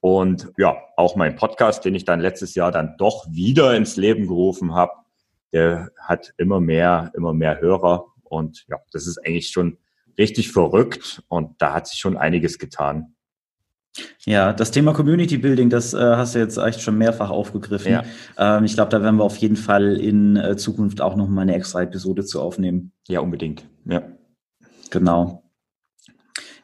und 0.00 0.52
ja, 0.58 0.76
auch 0.96 1.14
mein 1.14 1.36
Podcast, 1.36 1.84
den 1.84 1.94
ich 1.94 2.04
dann 2.04 2.20
letztes 2.20 2.54
Jahr 2.54 2.72
dann 2.72 2.96
doch 2.98 3.26
wieder 3.30 3.76
ins 3.76 3.96
Leben 3.96 4.26
gerufen 4.26 4.74
habe, 4.74 4.92
der 5.52 5.90
hat 5.98 6.34
immer 6.38 6.60
mehr, 6.60 7.12
immer 7.14 7.32
mehr 7.32 7.60
Hörer 7.60 8.06
und 8.24 8.64
ja, 8.68 8.78
das 8.90 9.06
ist 9.06 9.18
eigentlich 9.18 9.50
schon 9.50 9.78
richtig 10.18 10.50
verrückt 10.50 11.22
und 11.28 11.60
da 11.62 11.72
hat 11.72 11.86
sich 11.86 12.00
schon 12.00 12.16
einiges 12.16 12.58
getan. 12.58 13.14
Ja, 14.24 14.52
das 14.52 14.70
Thema 14.70 14.94
Community 14.94 15.36
Building, 15.36 15.68
das 15.68 15.92
äh, 15.92 15.98
hast 15.98 16.34
du 16.34 16.38
jetzt 16.38 16.56
echt 16.56 16.80
schon 16.80 16.96
mehrfach 16.96 17.30
aufgegriffen. 17.30 17.92
Ja. 17.92 18.04
Ähm, 18.38 18.64
ich 18.64 18.74
glaube, 18.74 18.90
da 18.90 19.02
werden 19.02 19.16
wir 19.16 19.24
auf 19.24 19.36
jeden 19.36 19.56
Fall 19.56 19.96
in 19.96 20.36
äh, 20.36 20.56
Zukunft 20.56 21.00
auch 21.00 21.16
noch 21.16 21.28
mal 21.28 21.42
eine 21.42 21.54
extra 21.54 21.82
Episode 21.82 22.24
zu 22.24 22.40
aufnehmen. 22.40 22.92
Ja, 23.08 23.20
unbedingt. 23.20 23.64
Ja. 23.84 24.02
Genau. 24.90 25.42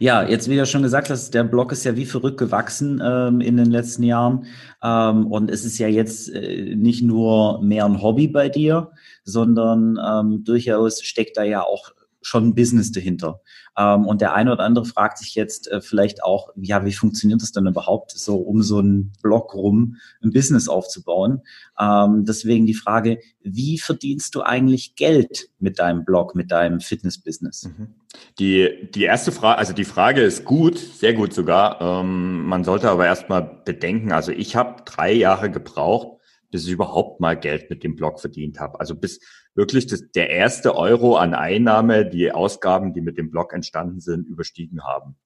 Ja, 0.00 0.22
jetzt 0.22 0.48
wie 0.48 0.56
du 0.56 0.64
schon 0.64 0.84
gesagt 0.84 1.10
hast, 1.10 1.34
der 1.34 1.42
Blog 1.42 1.72
ist 1.72 1.84
ja 1.84 1.96
wie 1.96 2.06
verrückt 2.06 2.38
gewachsen 2.38 3.02
ähm, 3.04 3.40
in 3.40 3.56
den 3.56 3.70
letzten 3.70 4.04
Jahren. 4.04 4.46
Ähm, 4.80 5.26
und 5.26 5.50
es 5.50 5.64
ist 5.64 5.78
ja 5.78 5.88
jetzt 5.88 6.32
äh, 6.32 6.76
nicht 6.76 7.02
nur 7.02 7.60
mehr 7.62 7.84
ein 7.84 8.00
Hobby 8.00 8.28
bei 8.28 8.48
dir, 8.48 8.92
sondern 9.24 9.98
ähm, 10.02 10.44
durchaus 10.44 11.02
steckt 11.02 11.36
da 11.36 11.42
ja 11.42 11.62
auch 11.62 11.90
schon 12.28 12.48
ein 12.48 12.54
Business 12.54 12.92
dahinter. 12.92 13.40
Ähm, 13.76 14.06
und 14.06 14.20
der 14.20 14.34
eine 14.34 14.52
oder 14.52 14.64
andere 14.64 14.84
fragt 14.84 15.18
sich 15.18 15.34
jetzt 15.34 15.70
äh, 15.70 15.80
vielleicht 15.80 16.22
auch, 16.22 16.50
ja, 16.56 16.84
wie 16.84 16.92
funktioniert 16.92 17.42
das 17.42 17.52
denn 17.52 17.66
überhaupt, 17.66 18.12
so 18.12 18.36
um 18.36 18.62
so 18.62 18.78
einen 18.78 19.12
Blog 19.22 19.54
rum 19.54 19.96
ein 20.22 20.32
Business 20.32 20.68
aufzubauen? 20.68 21.40
Ähm, 21.80 22.24
deswegen 22.26 22.66
die 22.66 22.74
Frage, 22.74 23.18
wie 23.42 23.78
verdienst 23.78 24.34
du 24.34 24.42
eigentlich 24.42 24.94
Geld 24.94 25.48
mit 25.58 25.78
deinem 25.78 26.04
Blog, 26.04 26.34
mit 26.34 26.52
deinem 26.52 26.80
Fitness-Business? 26.80 27.70
Mhm. 27.76 27.94
Die, 28.38 28.90
die 28.94 29.04
erste 29.04 29.32
Frage, 29.32 29.58
also 29.58 29.72
die 29.72 29.84
Frage 29.84 30.22
ist 30.22 30.44
gut, 30.44 30.78
sehr 30.78 31.14
gut 31.14 31.32
sogar. 31.32 31.80
Ähm, 31.80 32.44
man 32.44 32.64
sollte 32.64 32.90
aber 32.90 33.06
erstmal 33.06 33.62
bedenken, 33.64 34.12
also 34.12 34.32
ich 34.32 34.54
habe 34.54 34.82
drei 34.84 35.12
Jahre 35.12 35.50
gebraucht, 35.50 36.17
bis 36.50 36.66
ich 36.66 36.72
überhaupt 36.72 37.20
mal 37.20 37.38
Geld 37.38 37.70
mit 37.70 37.84
dem 37.84 37.96
Blog 37.96 38.20
verdient 38.20 38.58
habe. 38.60 38.80
Also 38.80 38.94
bis 38.94 39.20
wirklich 39.54 39.86
das, 39.86 40.10
der 40.14 40.30
erste 40.30 40.76
Euro 40.76 41.16
an 41.16 41.34
Einnahme 41.34 42.08
die 42.08 42.32
Ausgaben, 42.32 42.94
die 42.94 43.00
mit 43.00 43.18
dem 43.18 43.30
Blog 43.30 43.52
entstanden 43.52 44.00
sind, 44.00 44.26
überstiegen 44.26 44.84
haben. 44.84 45.16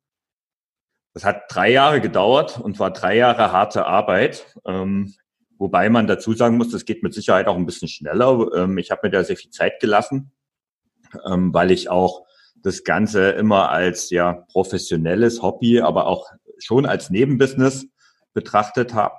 Das 1.15 1.25
hat 1.25 1.45
drei 1.49 1.71
Jahre 1.71 2.01
gedauert 2.01 2.59
und 2.59 2.79
war 2.79 2.93
drei 2.93 3.17
Jahre 3.17 3.53
harte 3.53 3.87
Arbeit. 3.87 4.47
Ähm, 4.67 5.15
wobei 5.59 5.91
man 5.91 6.07
dazu 6.07 6.33
sagen 6.33 6.57
muss, 6.57 6.71
das 6.71 6.85
geht 6.85 7.03
mit 7.03 7.15
Sicherheit 7.15 7.47
auch 7.47 7.57
ein 7.57 7.67
bisschen 7.67 7.89
schneller. 7.89 8.49
Ähm, 8.55 8.79
ich 8.79 8.91
habe 8.91 9.03
mir 9.05 9.11
da 9.11 9.23
sehr 9.23 9.37
viel 9.37 9.51
Zeit 9.51 9.79
gelassen, 9.81 10.33
ähm, 11.27 11.53
weil 11.53 11.71
ich 11.71 11.91
auch 11.91 12.27
das 12.63 12.85
Ganze 12.85 13.31
immer 13.31 13.71
als 13.71 14.11
ja 14.11 14.45
professionelles 14.53 15.43
Hobby, 15.43 15.81
aber 15.81 16.07
auch 16.07 16.31
schon 16.59 16.87
als 16.87 17.11
Nebenbusiness 17.11 17.87
betrachtet 18.33 18.95
habe. 18.95 19.15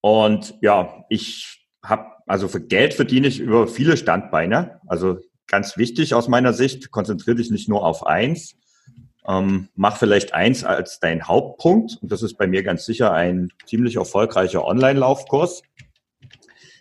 Und 0.00 0.54
ja, 0.60 1.04
ich 1.08 1.66
habe, 1.84 2.06
also 2.26 2.48
für 2.48 2.60
Geld 2.60 2.94
verdiene 2.94 3.26
ich 3.26 3.40
über 3.40 3.66
viele 3.66 3.96
Standbeine. 3.96 4.80
Also 4.86 5.18
ganz 5.46 5.76
wichtig 5.76 6.14
aus 6.14 6.28
meiner 6.28 6.52
Sicht, 6.52 6.90
konzentriere 6.90 7.36
dich 7.36 7.50
nicht 7.50 7.68
nur 7.68 7.84
auf 7.84 8.06
eins. 8.06 8.54
Ähm, 9.26 9.68
mach 9.74 9.96
vielleicht 9.96 10.34
eins 10.34 10.64
als 10.64 11.00
dein 11.00 11.26
Hauptpunkt. 11.26 11.98
Und 12.00 12.12
das 12.12 12.22
ist 12.22 12.36
bei 12.38 12.46
mir 12.46 12.62
ganz 12.62 12.86
sicher 12.86 13.12
ein 13.12 13.50
ziemlich 13.66 13.96
erfolgreicher 13.96 14.64
Online-Laufkurs. 14.64 15.62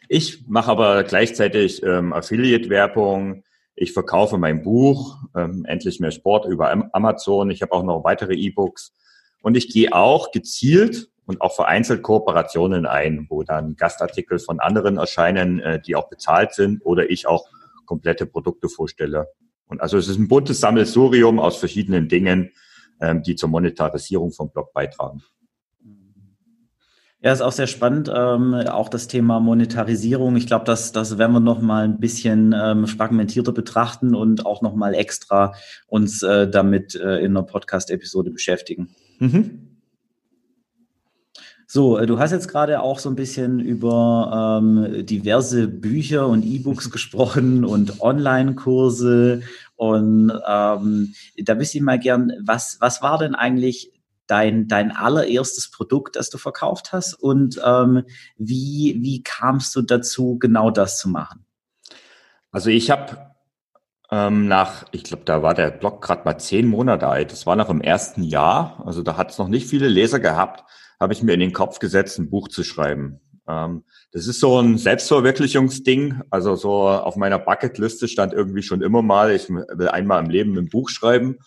Ich 0.10 0.48
mache 0.48 0.72
aber 0.72 1.04
gleichzeitig 1.04 1.84
ähm, 1.84 2.14
Affiliate-Werbung. 2.14 3.44
Ich 3.76 3.92
verkaufe 3.92 4.38
mein 4.38 4.64
Buch, 4.64 5.18
ähm, 5.36 5.66
Endlich 5.66 6.00
mehr 6.00 6.12
Sport 6.12 6.46
über 6.46 6.90
Amazon. 6.94 7.50
Ich 7.52 7.62
habe 7.62 7.74
auch 7.74 7.84
noch 7.84 8.04
weitere 8.04 8.34
E-Books. 8.34 8.94
Und 9.42 9.58
ich 9.58 9.70
gehe 9.70 9.94
auch 9.94 10.32
gezielt 10.32 11.10
und 11.28 11.42
auch 11.42 11.54
vereinzelt 11.54 12.02
Kooperationen 12.02 12.86
ein, 12.88 13.28
wo 13.30 13.44
dann 13.44 13.76
Gastartikel 13.76 14.40
von 14.40 14.60
anderen 14.60 14.98
erscheinen, 14.98 15.60
äh, 15.60 15.80
die 15.80 15.96
auch 15.96 16.10
bezahlt 16.10 16.54
sind 16.54 16.84
oder 16.84 17.12
ich 17.12 17.28
auch 17.28 17.48
komplette 17.86 18.26
Produkte 18.26 18.70
vorstelle. 18.70 19.28
Und 19.68 19.82
also 19.82 19.98
es 19.98 20.08
ist 20.08 20.18
ein 20.18 20.30
buntes 20.30 20.62
Sammelsurium 20.62 21.40
aus 21.40 21.58
verschiedenen 21.58 22.08
Dingen, 22.08 22.52
ähm, 23.02 23.22
die 23.22 23.36
zur 23.36 23.50
Monetarisierung 23.50 24.32
vom 24.32 24.50
Blog 24.50 24.74
beitragen. 24.74 25.22
Ja, 27.20 27.34
ist 27.34 27.42
auch 27.42 27.52
sehr 27.52 27.68
spannend, 27.68 28.12
ähm, 28.14 28.54
auch 28.54 28.90
das 28.90 29.08
Thema 29.08 29.40
Monetarisierung. 29.40 30.36
Ich 30.36 30.46
glaube, 30.46 30.66
das, 30.66 30.92
das 30.92 31.18
werden 31.18 31.34
wir 31.34 31.40
noch 31.40 31.62
mal 31.62 31.84
ein 31.84 32.00
bisschen 32.00 32.56
ähm, 32.58 32.86
fragmentierter 32.86 33.52
betrachten 33.52 34.16
und 34.16 34.46
auch 34.46 34.62
noch 34.62 34.76
mal 34.76 34.94
extra 34.94 35.54
uns 35.88 36.22
äh, 36.22 36.48
damit 36.48 36.96
äh, 36.96 37.18
in 37.18 37.32
einer 37.32 37.44
Podcast-Episode 37.44 38.30
beschäftigen. 38.30 38.96
Mhm. 39.20 39.67
So, 41.70 41.98
äh, 41.98 42.06
du 42.06 42.18
hast 42.18 42.32
jetzt 42.32 42.48
gerade 42.48 42.82
auch 42.82 42.98
so 42.98 43.10
ein 43.10 43.18
bisschen 43.18 43.60
über 43.60 44.62
ähm, 44.64 45.06
diverse 45.06 45.68
Bücher 45.68 46.26
und 46.28 46.44
E-Books 46.44 46.90
gesprochen 46.92 47.66
und 47.66 48.00
Online-Kurse. 48.00 49.42
Und 49.76 50.32
ähm, 50.48 51.14
da 51.36 51.60
wüsste 51.60 51.78
ich 51.78 51.84
mal 51.84 52.00
gern, 52.00 52.32
was, 52.42 52.78
was 52.80 53.02
war 53.02 53.18
denn 53.18 53.36
eigentlich 53.36 53.92
dein, 54.28 54.70
dein 54.70 54.96
allererstes 54.96 55.70
Produkt, 55.70 56.16
das 56.16 56.30
du 56.30 56.38
verkauft 56.38 56.94
hast? 56.94 57.14
Und 57.14 57.60
ähm, 57.64 58.04
wie, 58.38 58.98
wie 59.02 59.22
kamst 59.24 59.76
du 59.76 59.82
dazu, 59.82 60.40
genau 60.40 60.72
das 60.72 60.98
zu 60.98 61.10
machen? 61.10 61.46
Also 62.50 62.70
ich 62.70 62.90
habe 62.90 63.18
ähm, 64.10 64.48
nach, 64.48 64.86
ich 64.92 65.04
glaube, 65.04 65.24
da 65.26 65.44
war 65.44 65.54
der 65.54 65.72
Blog 65.72 66.02
gerade 66.02 66.24
mal 66.24 66.38
zehn 66.38 66.66
Monate 66.66 67.08
alt. 67.08 67.34
Das 67.34 67.46
war 67.46 67.58
noch 67.58 67.70
im 67.70 67.82
ersten 67.82 68.24
Jahr. 68.24 68.82
Also 68.86 69.04
da 69.04 69.18
hat 69.18 69.32
es 69.32 69.38
noch 69.38 69.50
nicht 69.50 69.68
viele 69.68 69.90
Leser 69.90 70.22
gehabt. 70.22 70.64
Habe 71.00 71.14
ich 71.14 71.24
mir 71.24 71.34
in 71.34 71.40
den 71.40 71.54
Kopf 71.54 71.80
gesetzt, 71.80 72.20
ein 72.20 72.30
Buch 72.30 72.48
zu 72.48 72.64
schreiben. 72.64 73.20
Ähm, 73.48 73.84
das 74.12 74.28
ist 74.28 74.40
so 74.40 74.60
ein 74.60 74.78
Selbstverwirklichungsding. 74.78 76.22
Also 76.30 76.56
so 76.56 76.88
auf 76.88 77.16
meiner 77.16 77.40
Bucketliste 77.40 78.08
stand 78.08 78.34
irgendwie 78.34 78.64
schon 78.64 78.82
immer 78.82 79.02
mal, 79.02 79.32
ich 79.32 79.50
will 79.50 79.88
einmal 79.88 80.24
im 80.24 80.30
Leben 80.30 80.58
ein 80.58 80.70
Buch 80.70 80.90
schreiben. 80.90 81.38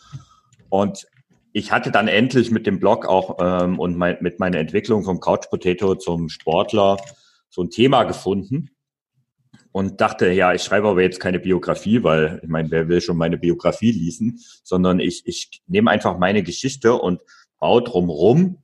Und 0.69 1.07
ich 1.53 1.73
hatte 1.73 1.91
dann 1.91 2.09
endlich 2.09 2.51
mit 2.51 2.67
dem 2.67 2.79
Blog 2.79 3.07
auch 3.07 3.39
ähm, 3.41 3.79
und 3.79 3.97
mein, 3.97 4.19
mit 4.21 4.39
meiner 4.39 4.59
Entwicklung 4.59 5.05
vom 5.05 5.21
Couch 5.21 5.51
Potato 5.51 5.97
zum 5.97 6.29
Sportler 6.29 6.97
so 7.49 7.63
ein 7.63 7.71
Thema 7.71 8.05
gefunden 8.05 8.71
und 9.73 10.01
dachte, 10.01 10.31
ja, 10.31 10.53
ich 10.53 10.63
schreibe 10.63 10.89
aber 10.89 11.03
jetzt 11.03 11.21
keine 11.21 11.41
Biografie, 11.41 12.03
weil 12.03 12.41
ich 12.43 12.49
meine, 12.49 12.71
wer 12.71 12.89
will 12.89 13.01
schon 13.01 13.17
meine 13.17 13.37
Biografie 13.39 13.93
lesen, 13.93 14.41
sondern 14.63 15.01
ich, 15.01 15.23
ich 15.27 15.63
nehme 15.67 15.91
einfach 15.91 16.19
meine 16.19 16.43
Geschichte 16.43 16.95
und 16.95 17.21
baue 17.59 17.83
drumrum 17.83 18.59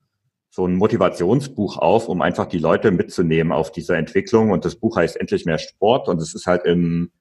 so 0.57 0.67
ein 0.67 0.77
Motivationsbuch 0.77 1.77
auf, 1.77 2.09
um 2.09 2.23
einfach 2.23 2.47
die 2.47 2.59
Leute 2.59 2.91
mitzunehmen 2.91 3.53
auf 3.53 3.73
dieser 3.73 3.99
Entwicklung. 3.99 4.51
Und 4.51 4.65
das 4.65 4.77
Buch 4.77 4.97
heißt 4.97 5.21
Endlich 5.21 5.45
mehr 5.45 5.59
Sport 5.59 6.09
und 6.09 6.19
es 6.23 6.35
ist 6.35 6.47
halt 6.47 6.65
im 6.65 7.13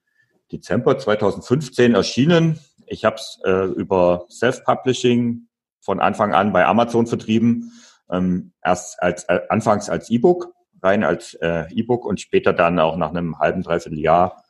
Dezember 0.50 0.96
2015 0.96 1.94
erschienen. 1.94 2.58
Ich 2.86 3.04
habe 3.04 3.16
es 3.16 3.38
äh, 3.44 3.66
über 3.66 4.24
Self-Publishing 4.30 5.48
von 5.80 6.00
Anfang 6.00 6.32
an 6.32 6.54
bei 6.54 6.64
Amazon 6.64 7.06
vertrieben. 7.06 7.72
Ähm, 8.10 8.52
erst 8.64 9.02
als 9.02 9.24
äh, 9.24 9.40
anfangs 9.50 9.90
als 9.90 10.08
E-Book, 10.08 10.54
rein 10.82 11.04
als 11.04 11.34
äh, 11.34 11.70
E-Book 11.74 12.06
und 12.06 12.22
später 12.22 12.54
dann 12.54 12.78
auch 12.78 12.96
nach 12.96 13.10
einem 13.10 13.38
halben, 13.38 13.62
dreiviertel 13.62 13.98
Jahr 13.98 14.44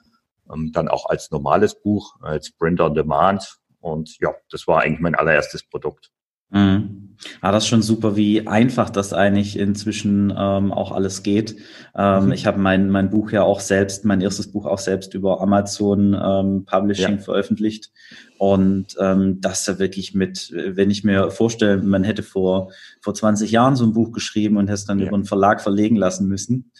ähm, 0.48 0.70
dann 0.72 0.86
auch 0.86 1.06
als 1.06 1.32
normales 1.32 1.74
Buch, 1.82 2.14
als 2.22 2.52
Print 2.52 2.80
on 2.80 2.94
Demand. 2.94 3.58
Und 3.80 4.16
ja, 4.20 4.32
das 4.48 4.68
war 4.68 4.82
eigentlich 4.82 5.00
mein 5.00 5.16
allererstes 5.16 5.64
Produkt. 5.64 6.12
Mhm. 6.50 7.06
Ah, 7.40 7.52
das 7.52 7.64
ist 7.64 7.68
schon 7.68 7.82
super, 7.82 8.16
wie 8.16 8.46
einfach 8.46 8.90
das 8.90 9.12
eigentlich 9.12 9.58
inzwischen 9.58 10.30
ähm, 10.36 10.72
auch 10.72 10.92
alles 10.92 11.22
geht. 11.22 11.56
Ähm, 11.96 12.26
mhm. 12.26 12.32
Ich 12.32 12.46
habe 12.46 12.58
mein, 12.58 12.90
mein 12.90 13.10
Buch 13.10 13.30
ja 13.30 13.42
auch 13.42 13.60
selbst, 13.60 14.04
mein 14.04 14.20
erstes 14.20 14.52
Buch 14.52 14.66
auch 14.66 14.78
selbst 14.78 15.14
über 15.14 15.40
Amazon 15.40 16.14
ähm, 16.14 16.64
Publishing 16.66 17.16
ja. 17.16 17.22
veröffentlicht. 17.22 17.90
Und 18.38 18.96
ähm, 19.00 19.40
das 19.40 19.64
da 19.64 19.78
wirklich 19.78 20.14
mit, 20.14 20.52
wenn 20.52 20.90
ich 20.90 21.04
mir 21.04 21.30
vorstelle, 21.30 21.78
man 21.78 22.04
hätte 22.04 22.22
vor, 22.22 22.70
vor 23.00 23.14
20 23.14 23.50
Jahren 23.50 23.76
so 23.76 23.84
ein 23.84 23.94
Buch 23.94 24.12
geschrieben 24.12 24.58
und 24.58 24.66
hätte 24.66 24.74
es 24.74 24.84
dann 24.84 24.98
ja. 24.98 25.06
über 25.06 25.16
einen 25.16 25.24
Verlag 25.24 25.62
verlegen 25.62 25.96
lassen 25.96 26.28
müssen. 26.28 26.70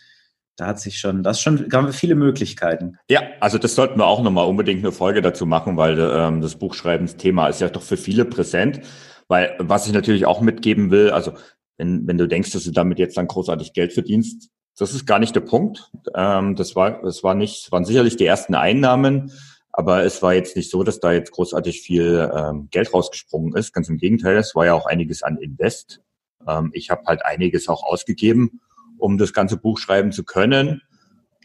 Da 0.57 0.69
hat 0.69 0.81
sich 0.81 0.99
schon, 0.99 1.23
das 1.23 1.41
schon, 1.41 1.71
haben 1.73 1.87
wir 1.87 1.93
viele 1.93 2.15
Möglichkeiten. 2.15 2.97
Ja, 3.11 3.21
also 3.41 3.59
das 3.59 3.75
sollten 3.75 3.99
wir 3.99 4.07
auch 4.07 4.23
nochmal 4.23 4.47
unbedingt 4.47 4.83
eine 4.83 4.93
Folge 4.93 5.21
dazu 5.21 5.45
machen, 5.45 5.77
weil 5.77 5.99
ähm, 5.99 6.41
das 6.41 6.57
Buchschreibensthema 6.57 7.49
ist 7.49 7.61
ja 7.61 7.69
doch 7.69 7.83
für 7.83 7.99
viele 7.99 8.25
präsent. 8.25 8.81
Weil 9.29 9.57
was 9.59 9.87
ich 9.87 9.93
natürlich 9.93 10.27
auch 10.27 10.41
mitgeben 10.41 10.91
will, 10.91 11.11
also 11.11 11.33
wenn, 11.77 12.07
wenn 12.07 12.19
du 12.19 12.29
denkst, 12.29 12.53
dass 12.53 12.65
du 12.65 12.71
damit 12.71 12.99
jetzt 12.99 13.17
dann 13.17 13.27
großartig 13.27 13.73
Geld 13.73 13.93
verdienst, 13.93 14.51
das 14.79 14.93
ist 14.93 15.07
gar 15.07 15.19
nicht 15.19 15.35
der 15.35 15.41
Punkt. 15.41 15.91
Ähm, 16.15 16.55
das 16.55 16.77
war, 16.77 17.03
das 17.03 17.23
war 17.23 17.35
nicht, 17.35 17.73
waren 17.73 17.85
sicherlich 17.85 18.17
die 18.17 18.27
ersten 18.27 18.55
Einnahmen, 18.55 19.33
aber 19.73 20.05
es 20.05 20.23
war 20.23 20.35
jetzt 20.35 20.57
nicht 20.57 20.71
so, 20.71 20.83
dass 20.83 21.01
da 21.01 21.13
jetzt 21.13 21.33
großartig 21.33 21.83
viel 21.83 22.31
ähm, 22.35 22.69
Geld 22.71 22.93
rausgesprungen 22.93 23.55
ist. 23.57 23.73
Ganz 23.73 23.89
im 23.89 23.99
Gegenteil, 23.99 24.37
es 24.37 24.55
war 24.55 24.67
ja 24.67 24.75
auch 24.75 24.87
einiges 24.87 25.23
an 25.23 25.39
Invest. 25.39 26.01
Ähm, 26.47 26.71
ich 26.73 26.91
habe 26.91 27.03
halt 27.07 27.25
einiges 27.25 27.69
auch 27.69 27.83
ausgegeben, 27.83 28.61
um 28.99 29.19
das 29.19 29.33
ganze 29.33 29.57
Buch 29.57 29.79
schreiben 29.79 30.13
zu 30.13 30.25
können. 30.25 30.83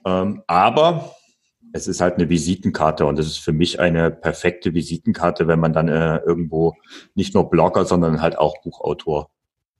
Ähm, 0.05 0.43
aber 0.47 1.15
es 1.73 1.87
ist 1.87 2.01
halt 2.01 2.15
eine 2.15 2.29
Visitenkarte 2.29 3.05
und 3.05 3.19
es 3.19 3.27
ist 3.27 3.37
für 3.37 3.53
mich 3.53 3.79
eine 3.79 4.11
perfekte 4.11 4.73
Visitenkarte, 4.73 5.47
wenn 5.47 5.59
man 5.59 5.73
dann 5.73 5.87
äh, 5.87 6.17
irgendwo 6.17 6.75
nicht 7.15 7.33
nur 7.33 7.49
Blogger, 7.49 7.85
sondern 7.85 8.21
halt 8.21 8.37
auch 8.37 8.61
Buchautor 8.61 9.29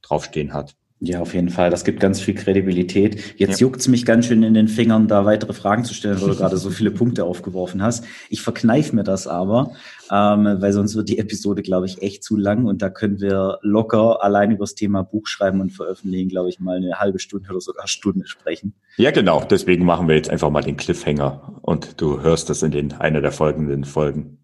draufstehen 0.02 0.54
hat. 0.54 0.76
Ja, 1.04 1.20
auf 1.20 1.34
jeden 1.34 1.50
Fall. 1.50 1.72
Das 1.72 1.84
gibt 1.84 2.00
ganz 2.00 2.22
viel 2.22 2.36
Kredibilität. 2.36 3.40
Jetzt 3.40 3.60
ja. 3.60 3.66
juckt's 3.66 3.88
mich 3.88 4.06
ganz 4.06 4.28
schön 4.28 4.44
in 4.44 4.54
den 4.54 4.68
Fingern, 4.68 5.08
da 5.08 5.26
weitere 5.26 5.52
Fragen 5.52 5.84
zu 5.84 5.96
stellen, 5.96 6.22
weil 6.22 6.30
du 6.30 6.36
gerade 6.36 6.58
so 6.58 6.70
viele 6.70 6.92
Punkte 6.92 7.26
aufgeworfen 7.26 7.82
hast. 7.82 8.06
Ich 8.30 8.44
verkneif 8.44 8.94
mir 8.94 9.04
das 9.04 9.26
aber, 9.26 9.72
ähm, 10.12 10.46
weil 10.60 10.72
sonst 10.74 10.96
wird 10.96 11.10
die 11.10 11.18
Episode, 11.18 11.64
glaube 11.64 11.88
ich, 11.88 12.04
echt 12.04 12.24
zu 12.24 12.38
lang 12.38 12.66
und 12.66 12.84
da 12.84 12.92
können 12.92 13.20
wir 13.20 13.58
locker 13.64 14.24
allein 14.24 14.52
über 14.52 14.64
das 14.64 14.76
Thema 14.76 15.02
Buchschreiben 15.02 15.60
und 15.60 15.72
Veröffentlichen, 15.72 16.30
glaube 16.30 16.50
ich, 16.50 16.60
mal 16.60 16.78
eine 16.78 17.00
halbe 17.00 17.18
Stunde 17.18 17.50
oder 17.50 17.62
sogar 17.62 17.88
Stunde 17.88 18.28
sprechen. 18.28 18.76
Ja, 18.98 19.10
genau. 19.10 19.44
Deswegen 19.50 19.86
machen 19.86 20.08
wir 20.08 20.16
jetzt 20.16 20.30
einfach 20.30 20.52
mal 20.52 20.62
den 20.62 20.78
Cliffhanger 20.78 21.62
und 21.64 22.00
du 22.00 22.22
hörst 22.22 22.52
das 22.52 22.62
in 22.62 22.70
den 22.70 22.94
einer 22.94 23.22
der 23.22 23.32
folgenden 23.32 23.86
Folgen. 23.86 24.41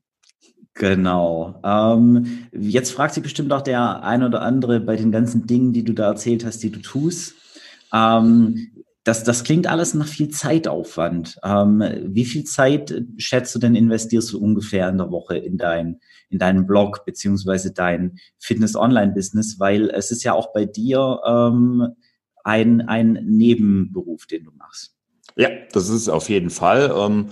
Genau. 0.79 1.59
Ähm, 1.63 2.47
jetzt 2.51 2.91
fragt 2.91 3.13
sich 3.13 3.23
bestimmt 3.23 3.51
auch 3.51 3.61
der 3.61 4.03
ein 4.03 4.23
oder 4.23 4.41
andere 4.41 4.79
bei 4.79 4.95
den 4.95 5.11
ganzen 5.11 5.47
Dingen, 5.47 5.73
die 5.73 5.83
du 5.83 5.93
da 5.93 6.07
erzählt 6.07 6.45
hast, 6.45 6.61
die 6.61 6.71
du 6.71 6.79
tust. 6.79 7.33
Ähm, 7.93 8.71
das, 9.03 9.23
das 9.23 9.43
klingt 9.43 9.67
alles 9.67 9.93
nach 9.93 10.07
viel 10.07 10.29
Zeitaufwand. 10.29 11.39
Ähm, 11.43 11.81
wie 12.03 12.25
viel 12.25 12.43
Zeit 12.43 12.93
schätzt 13.17 13.55
du 13.55 13.59
denn 13.59 13.73
investierst 13.73 14.33
du 14.33 14.39
ungefähr 14.39 14.89
in 14.89 14.97
der 14.97 15.11
Woche 15.11 15.37
in 15.37 15.57
dein 15.57 15.99
in 16.29 16.39
deinen 16.39 16.67
Blog 16.67 17.05
beziehungsweise 17.05 17.71
dein 17.71 18.19
Fitness-Online-Business? 18.39 19.59
Weil 19.59 19.89
es 19.89 20.11
ist 20.11 20.23
ja 20.23 20.33
auch 20.33 20.51
bei 20.51 20.65
dir 20.65 21.21
ähm, 21.25 21.95
ein, 22.43 22.81
ein 22.81 23.13
Nebenberuf, 23.25 24.25
den 24.25 24.43
du 24.43 24.51
machst. 24.51 24.95
Ja, 25.37 25.49
das 25.71 25.89
ist 25.89 26.09
auf 26.09 26.29
jeden 26.29 26.49
Fall. 26.49 26.93
Ähm, 26.95 27.29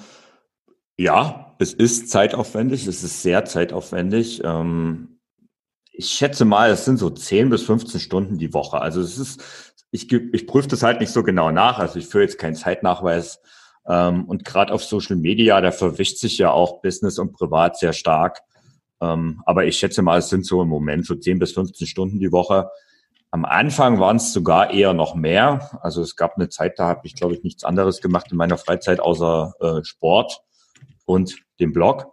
ja, 0.97 1.44
es 1.59 1.73
ist 1.73 2.09
zeitaufwendig, 2.09 2.87
es 2.87 3.03
ist 3.03 3.21
sehr 3.21 3.45
zeitaufwendig. 3.45 4.41
Ähm, 4.43 5.19
ich 5.91 6.07
schätze 6.07 6.45
mal, 6.45 6.69
es 6.71 6.85
sind 6.85 6.97
so 6.97 7.09
10 7.09 7.49
bis 7.49 7.63
15 7.63 7.99
Stunden 7.99 8.37
die 8.37 8.53
Woche. 8.53 8.81
Also 8.81 9.01
es 9.01 9.17
ist, 9.17 9.43
ich, 9.91 10.11
ich 10.11 10.47
prüfe 10.47 10.67
das 10.67 10.83
halt 10.83 10.99
nicht 10.99 11.11
so 11.11 11.23
genau 11.23 11.51
nach. 11.51 11.79
Also 11.79 11.99
ich 11.99 12.07
führe 12.07 12.23
jetzt 12.23 12.37
keinen 12.37 12.55
Zeitnachweis. 12.55 13.39
Ähm, 13.87 14.25
und 14.25 14.43
gerade 14.43 14.73
auf 14.73 14.83
Social 14.83 15.15
Media, 15.15 15.61
da 15.61 15.71
verwischt 15.71 16.17
sich 16.17 16.37
ja 16.37 16.51
auch 16.51 16.81
Business 16.81 17.17
und 17.17 17.33
Privat 17.33 17.77
sehr 17.77 17.93
stark. 17.93 18.41
Ähm, 19.01 19.41
aber 19.45 19.65
ich 19.65 19.77
schätze 19.77 20.01
mal, 20.01 20.19
es 20.19 20.29
sind 20.29 20.45
so 20.45 20.61
im 20.61 20.67
Moment 20.67 21.05
so 21.05 21.15
10 21.15 21.39
bis 21.39 21.53
15 21.53 21.87
Stunden 21.87 22.19
die 22.19 22.31
Woche. 22.31 22.69
Am 23.31 23.45
Anfang 23.45 23.99
waren 23.99 24.17
es 24.17 24.33
sogar 24.33 24.71
eher 24.71 24.93
noch 24.93 25.15
mehr. 25.15 25.79
Also 25.81 26.01
es 26.01 26.15
gab 26.15 26.35
eine 26.35 26.49
Zeit, 26.49 26.79
da 26.79 26.87
habe 26.87 27.01
ich, 27.03 27.15
glaube 27.15 27.35
ich, 27.35 27.43
nichts 27.43 27.63
anderes 27.63 28.01
gemacht 28.01 28.27
in 28.31 28.37
meiner 28.37 28.57
Freizeit 28.57 28.99
außer 28.99 29.53
äh, 29.59 29.83
Sport 29.83 30.41
und 31.05 31.37
dem 31.59 31.73
Blog. 31.73 32.11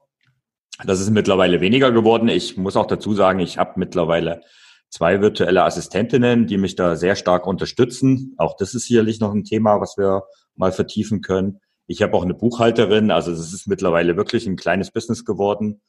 Das 0.85 1.01
ist 1.01 1.11
mittlerweile 1.11 1.61
weniger 1.61 1.93
geworden. 1.93 2.29
Ich 2.29 2.57
muss 2.57 2.77
auch 2.77 2.87
dazu 2.87 3.15
sagen, 3.15 3.39
ich 3.41 3.59
habe 3.59 3.73
mittlerweile 3.77 4.43
zwei 4.89 5.21
virtuelle 5.21 5.65
Assistentinnen, 5.65 6.47
die 6.47 6.59
mich 6.59 6.77
da 6.77 6.97
sehr 6.97 7.17
stark 7.17 7.47
unterstützen. 7.47 8.35
Auch 8.37 8.57
das 8.57 8.75
ist 8.75 8.87
sicherlich 8.87 9.21
noch 9.21 9.33
ein 9.33 9.45
Thema, 9.45 9.81
was 9.81 9.97
wir 9.97 10.25
mal 10.55 10.73
vertiefen 10.73 11.23
können. 11.23 11.61
Ich 11.87 12.03
habe 12.03 12.15
auch 12.15 12.23
eine 12.23 12.35
Buchhalterin, 12.35 13.11
also 13.11 13.33
es 13.33 13.53
ist 13.53 13.67
mittlerweile 13.67 14.17
wirklich 14.17 14.47
ein 14.47 14.57
kleines 14.57 14.91
Business 14.91 15.25
geworden. 15.25 15.81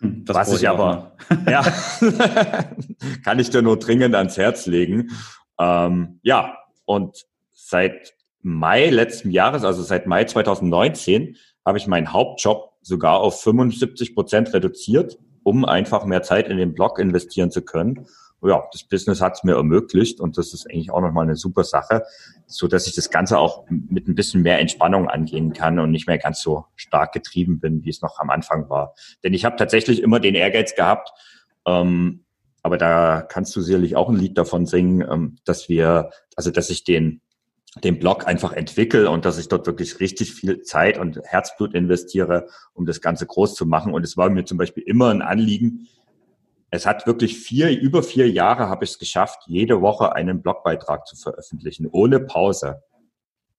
Hm, 0.00 0.24
das 0.24 0.36
was 0.36 0.60
ich 0.60 0.68
aber, 0.68 1.16
ja, 1.48 1.62
kann 3.24 3.38
ich 3.38 3.50
dir 3.50 3.62
nur 3.62 3.78
dringend 3.78 4.14
ans 4.14 4.36
Herz 4.36 4.66
legen. 4.66 5.10
Ähm, 5.58 6.20
ja, 6.22 6.56
und 6.84 7.24
seit 7.54 8.14
Mai 8.42 8.90
letzten 8.90 9.30
Jahres, 9.30 9.64
also 9.64 9.82
seit 9.82 10.06
Mai 10.06 10.24
2019, 10.24 11.36
habe 11.64 11.78
ich 11.78 11.86
meinen 11.86 12.12
Hauptjob 12.12 12.72
sogar 12.82 13.20
auf 13.20 13.40
75 13.40 14.14
Prozent 14.14 14.52
reduziert, 14.52 15.18
um 15.42 15.64
einfach 15.64 16.04
mehr 16.04 16.22
Zeit 16.22 16.48
in 16.48 16.56
den 16.56 16.74
Blog 16.74 16.98
investieren 16.98 17.50
zu 17.50 17.62
können. 17.62 18.06
Ja, 18.44 18.64
das 18.72 18.82
Business 18.82 19.20
hat 19.20 19.34
es 19.34 19.44
mir 19.44 19.54
ermöglicht 19.54 20.20
und 20.20 20.36
das 20.36 20.52
ist 20.52 20.68
eigentlich 20.68 20.90
auch 20.90 21.00
nochmal 21.00 21.24
eine 21.24 21.36
super 21.36 21.62
Sache, 21.62 22.02
so 22.46 22.66
dass 22.66 22.88
ich 22.88 22.94
das 22.94 23.08
Ganze 23.08 23.38
auch 23.38 23.64
mit 23.68 24.08
ein 24.08 24.16
bisschen 24.16 24.42
mehr 24.42 24.58
Entspannung 24.58 25.08
angehen 25.08 25.52
kann 25.52 25.78
und 25.78 25.92
nicht 25.92 26.08
mehr 26.08 26.18
ganz 26.18 26.42
so 26.42 26.66
stark 26.74 27.12
getrieben 27.12 27.60
bin, 27.60 27.84
wie 27.84 27.90
es 27.90 28.02
noch 28.02 28.18
am 28.18 28.30
Anfang 28.30 28.68
war. 28.68 28.94
Denn 29.22 29.32
ich 29.32 29.44
habe 29.44 29.54
tatsächlich 29.54 30.02
immer 30.02 30.18
den 30.18 30.34
Ehrgeiz 30.34 30.74
gehabt, 30.74 31.12
ähm, 31.66 32.24
aber 32.64 32.78
da 32.78 33.22
kannst 33.22 33.54
du 33.54 33.60
sicherlich 33.60 33.94
auch 33.94 34.08
ein 34.08 34.16
Lied 34.16 34.36
davon 34.36 34.66
singen, 34.66 35.06
ähm, 35.08 35.36
dass 35.44 35.68
wir, 35.68 36.10
also 36.34 36.50
dass 36.50 36.68
ich 36.68 36.82
den 36.82 37.21
den 37.82 37.98
Blog 37.98 38.26
einfach 38.26 38.52
entwickle 38.52 39.08
und 39.08 39.24
dass 39.24 39.38
ich 39.38 39.48
dort 39.48 39.66
wirklich 39.66 39.98
richtig 39.98 40.32
viel 40.32 40.62
Zeit 40.62 40.98
und 40.98 41.20
Herzblut 41.24 41.74
investiere, 41.74 42.48
um 42.74 42.84
das 42.84 43.00
Ganze 43.00 43.26
groß 43.26 43.54
zu 43.54 43.64
machen. 43.64 43.94
Und 43.94 44.04
es 44.04 44.16
war 44.16 44.28
mir 44.28 44.44
zum 44.44 44.58
Beispiel 44.58 44.82
immer 44.82 45.10
ein 45.10 45.22
Anliegen, 45.22 45.88
es 46.74 46.86
hat 46.86 47.06
wirklich 47.06 47.38
vier, 47.38 47.78
über 47.78 48.02
vier 48.02 48.30
Jahre 48.30 48.68
habe 48.68 48.84
ich 48.84 48.92
es 48.92 48.98
geschafft, 48.98 49.42
jede 49.46 49.82
Woche 49.82 50.14
einen 50.14 50.40
Blogbeitrag 50.40 51.06
zu 51.06 51.16
veröffentlichen, 51.16 51.86
ohne 51.86 52.18
Pause. 52.18 52.82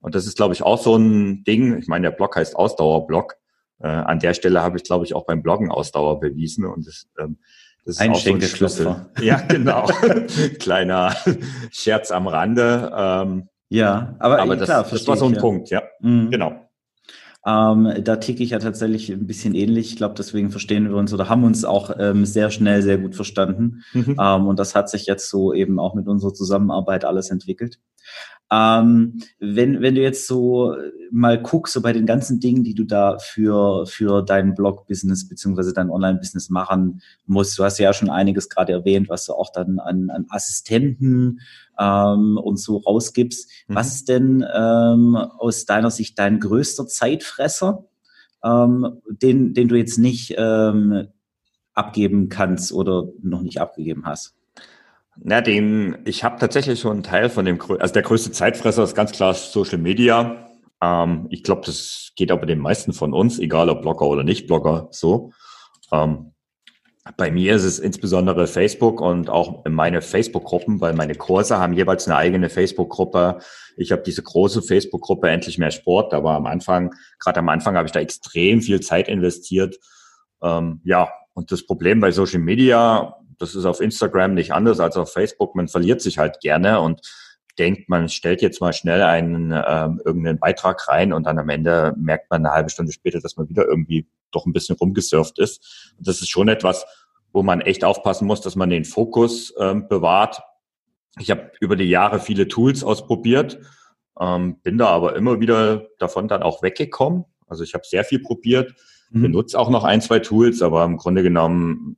Und 0.02 0.16
das 0.16 0.26
ist, 0.26 0.36
glaube 0.36 0.56
ich, 0.56 0.64
auch 0.64 0.82
so 0.82 0.96
ein 0.96 1.44
Ding. 1.44 1.78
Ich 1.78 1.88
meine, 1.88 2.10
der 2.10 2.16
Blog 2.16 2.36
heißt 2.36 2.56
Ausdauerblog. 2.56 3.36
Äh, 3.80 3.88
an 3.88 4.18
der 4.18 4.34
Stelle 4.34 4.64
habe 4.64 4.78
ich, 4.78 4.84
glaube 4.84 5.06
ich, 5.06 5.14
auch 5.14 5.28
beim 5.28 5.44
Bloggen 5.44 5.70
Ausdauer 5.70 6.20
bewiesen. 6.20 6.66
Und 6.66 6.88
das, 6.88 7.08
ähm, 7.20 7.38
das 7.86 7.96
ist 7.96 8.02
ein 8.02 8.12
auch 8.12 8.16
so 8.16 8.34
ein 8.34 8.42
Schlüssel. 8.42 9.06
Ja, 9.22 9.42
genau. 9.42 9.86
Kleiner 10.60 11.16
Scherz 11.70 12.10
am 12.10 12.26
Rande. 12.26 12.92
Ähm, 12.98 13.50
ja, 13.74 14.16
aber, 14.20 14.40
aber 14.40 14.56
das, 14.56 14.66
klar, 14.66 14.86
das 14.90 15.08
war 15.08 15.18
so 15.18 15.26
ein 15.26 15.34
ich, 15.34 15.40
Punkt, 15.40 15.70
ja. 15.70 15.84
Mhm. 16.00 16.30
Genau. 16.32 16.70
Ähm, 17.46 17.92
da 18.04 18.16
ticke 18.16 18.42
ich 18.42 18.52
ja 18.52 18.60
tatsächlich 18.60 19.12
ein 19.12 19.28
bisschen 19.28 19.54
ähnlich. 19.54 19.92
Ich 19.92 19.98
glaube, 19.98 20.16
deswegen 20.18 20.50
verstehen 20.50 20.90
wir 20.90 20.96
uns 20.96 21.14
oder 21.14 21.28
haben 21.28 21.44
uns 21.44 21.66
auch 21.66 21.92
ähm, 22.00 22.26
sehr 22.26 22.52
schnell 22.52 22.82
sehr 22.82 22.98
gut 22.98 23.16
verstanden. 23.16 23.84
Mhm. 23.92 24.16
Ähm, 24.20 24.48
und 24.48 24.60
das 24.60 24.76
hat 24.76 24.90
sich 24.90 25.08
jetzt 25.08 25.30
so 25.30 25.54
eben 25.54 25.80
auch 25.80 25.94
mit 25.94 26.08
unserer 26.08 26.34
Zusammenarbeit 26.34 27.04
alles 27.04 27.32
entwickelt. 27.32 27.80
Ähm, 28.54 29.20
wenn, 29.40 29.82
wenn 29.82 29.96
du 29.96 30.02
jetzt 30.02 30.28
so 30.28 30.76
mal 31.12 31.42
guckst, 31.42 31.74
so 31.74 31.82
bei 31.82 31.92
den 31.92 32.06
ganzen 32.06 32.40
Dingen, 32.40 32.64
die 32.64 32.76
du 32.76 32.84
da 32.84 33.18
für, 33.18 33.88
für 33.88 34.22
dein 34.22 34.54
Blog-Business 34.54 35.28
beziehungsweise 35.28 35.74
dein 35.74 35.90
Online-Business 35.90 36.50
machen 36.50 37.02
musst, 37.26 37.58
du 37.58 37.64
hast 37.64 37.80
ja 37.80 37.94
schon 37.94 38.12
einiges 38.12 38.50
gerade 38.50 38.74
erwähnt, 38.74 39.10
was 39.10 39.26
du 39.26 39.34
auch 39.34 39.52
dann 39.52 39.80
an, 39.80 40.12
an 40.12 40.26
Assistenten 40.30 41.40
ähm, 41.80 42.38
und 42.38 42.58
so 42.58 42.78
rausgibst. 42.78 43.50
Mhm. 43.68 43.76
Was 43.76 43.96
ist 43.96 44.10
denn 44.10 44.46
ähm, 44.54 45.16
aus 45.16 45.66
deiner 45.66 45.90
Sicht 45.90 46.20
dein 46.20 46.40
größter 46.40 46.86
Zeitfresser, 46.86 47.86
ähm, 48.44 49.02
den, 49.08 49.56
den 49.56 49.68
du 49.68 49.78
jetzt 49.78 49.98
nicht 49.98 50.36
ähm, 50.38 51.08
abgeben 51.74 52.30
kannst 52.30 52.72
oder 52.72 53.08
noch 53.22 53.42
nicht 53.42 53.60
abgegeben 53.60 54.06
hast? 54.06 54.36
Na, 55.16 55.42
den, 55.42 55.98
ich 56.06 56.24
habe 56.24 56.40
tatsächlich 56.40 56.80
schon 56.80 56.94
einen 56.94 57.04
Teil 57.04 57.30
von 57.30 57.46
dem, 57.46 57.60
also 57.80 57.94
der 57.94 58.02
größte 58.02 58.32
Zeitfresser 58.32 58.84
ist 58.84 58.96
ganz 58.96 59.12
klar 59.12 59.34
Social 59.34 59.78
Media. 59.78 60.48
Ähm, 60.82 61.28
ich 61.30 61.44
glaube, 61.44 61.62
das 61.66 62.12
geht 62.16 62.32
aber 62.32 62.46
den 62.46 62.60
meisten 62.60 62.94
von 62.94 63.14
uns, 63.14 63.40
egal 63.40 63.70
ob 63.70 63.82
Blogger 63.82 64.08
oder 64.08 64.24
nicht 64.24 64.48
Blogger, 64.48 64.88
so. 64.92 65.32
Ähm, 65.92 66.34
bei 67.18 67.32
mir 67.32 67.56
ist 67.56 67.66
es 67.66 67.80
insbesondere 67.80 68.48
Facebook 68.48 69.02
und 69.02 69.30
auch 69.30 69.66
meine 69.66 70.02
Facebook-Gruppen, 70.02 70.80
weil 70.80 70.94
meine 70.94 71.16
Kurse 71.16 71.60
haben 71.60 71.74
jeweils 71.74 72.08
eine 72.08 72.16
eigene 72.16 72.50
Facebook-Gruppe. 72.50 73.40
Ich 73.76 73.92
habe 73.92 74.04
diese 74.04 74.24
große 74.24 74.62
Facebook-Gruppe 74.62 75.30
Endlich 75.30 75.58
mehr 75.58 75.72
Sport. 75.72 76.14
War 76.14 76.38
am 76.38 76.46
Anfang, 76.46 76.94
gerade 77.20 77.40
am 77.40 77.50
Anfang 77.50 77.76
habe 77.76 77.88
ich 77.88 77.92
da 77.92 78.00
extrem 78.00 78.62
viel 78.62 78.80
Zeit 78.80 79.10
investiert. 79.10 79.78
Ähm, 80.42 80.80
ja, 80.86 81.10
und 81.34 81.52
das 81.52 81.66
Problem 81.66 82.00
bei 82.00 82.12
Social 82.12 82.40
Media, 82.40 83.18
das 83.40 83.56
ist 83.56 83.66
auf 83.66 83.82
Instagram 83.82 84.34
nicht 84.34 84.54
anders 84.54 84.80
als 84.80 84.98
auf 84.98 85.12
Facebook. 85.12 85.56
Man 85.56 85.68
verliert 85.68 86.02
sich 86.02 86.18
halt 86.18 86.40
gerne 86.40 86.80
und 86.82 87.02
denkt, 87.58 87.90
man 87.90 88.10
stellt 88.10 88.42
jetzt 88.42 88.62
mal 88.62 88.74
schnell 88.74 89.02
einen 89.02 89.52
ähm, 89.52 90.02
irgendeinen 90.04 90.40
Beitrag 90.40 90.88
rein 90.88 91.14
und 91.14 91.24
dann 91.26 91.38
am 91.38 91.50
Ende 91.50 91.94
merkt 91.98 92.30
man 92.32 92.46
eine 92.46 92.54
halbe 92.54 92.70
Stunde 92.70 92.92
später, 92.92 93.20
dass 93.20 93.38
man 93.38 93.50
wieder 93.50 93.66
irgendwie 93.66 94.08
doch 94.32 94.46
ein 94.46 94.54
bisschen 94.54 94.76
rumgesurft 94.76 95.40
ist. 95.40 95.94
Und 95.98 96.08
das 96.08 96.22
ist 96.22 96.30
schon 96.30 96.48
etwas, 96.48 96.86
wo 97.32 97.44
man 97.44 97.62
echt 97.62 97.84
aufpassen 97.84 98.26
muss, 98.26 98.42
dass 98.42 98.56
man 98.56 98.70
den 98.70 98.86
Fokus 98.86 99.54
ähm, 99.60 99.88
bewahrt. 99.88 100.42
Ich 101.20 101.30
habe 101.30 101.52
über 101.60 101.76
die 101.76 101.90
Jahre 101.90 102.20
viele 102.20 102.48
Tools 102.48 102.84
ausprobiert, 102.84 103.60
ähm, 104.20 104.60
bin 104.62 104.78
da 104.78 104.88
aber 104.88 105.16
immer 105.16 105.40
wieder 105.40 105.88
davon 106.00 106.28
dann 106.28 106.44
auch 106.44 106.64
weggekommen. 106.64 107.26
Also 107.48 107.64
ich 107.64 107.76
habe 107.76 107.84
sehr 107.86 108.04
viel 108.04 108.20
probiert, 108.20 108.74
mhm. 109.12 109.24
benutze 109.24 109.60
auch 109.60 109.70
noch 109.70 109.84
ein, 109.84 110.02
zwei 110.02 110.20
Tools, 110.20 110.64
aber 110.64 110.84
im 110.86 110.98
Grunde 110.98 111.22
genommen 111.22 111.98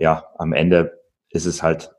ja, 0.00 0.24
am 0.38 0.54
Ende 0.54 0.98
ist 1.28 1.44
es 1.44 1.62
halt 1.62 1.92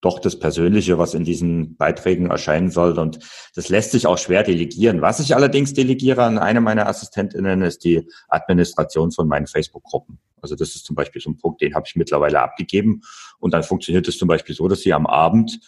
doch 0.00 0.18
das 0.18 0.38
Persönliche, 0.38 0.98
was 0.98 1.14
in 1.14 1.24
diesen 1.24 1.76
Beiträgen 1.76 2.30
erscheinen 2.30 2.70
soll. 2.70 2.98
Und 2.98 3.18
das 3.54 3.68
lässt 3.68 3.92
sich 3.92 4.06
auch 4.06 4.18
schwer 4.18 4.42
delegieren. 4.42 5.02
Was 5.02 5.20
ich 5.20 5.34
allerdings 5.34 5.74
delegiere 5.74 6.22
an 6.22 6.38
eine 6.38 6.60
meiner 6.60 6.88
Assistentinnen, 6.88 7.62
ist 7.62 7.84
die 7.84 8.08
Administration 8.28 9.12
von 9.12 9.28
meinen 9.28 9.46
Facebook-Gruppen. 9.46 10.18
Also 10.40 10.56
das 10.56 10.74
ist 10.74 10.86
zum 10.86 10.96
Beispiel 10.96 11.20
so 11.20 11.30
ein 11.30 11.38
Punkt, 11.38 11.60
den 11.60 11.74
habe 11.74 11.84
ich 11.86 11.94
mittlerweile 11.94 12.40
abgegeben. 12.40 13.02
Und 13.38 13.54
dann 13.54 13.62
funktioniert 13.62 14.08
es 14.08 14.18
zum 14.18 14.28
Beispiel 14.28 14.54
so, 14.54 14.66
dass 14.66 14.80
sie 14.80 14.92
am 14.92 15.06
Abend 15.06 15.60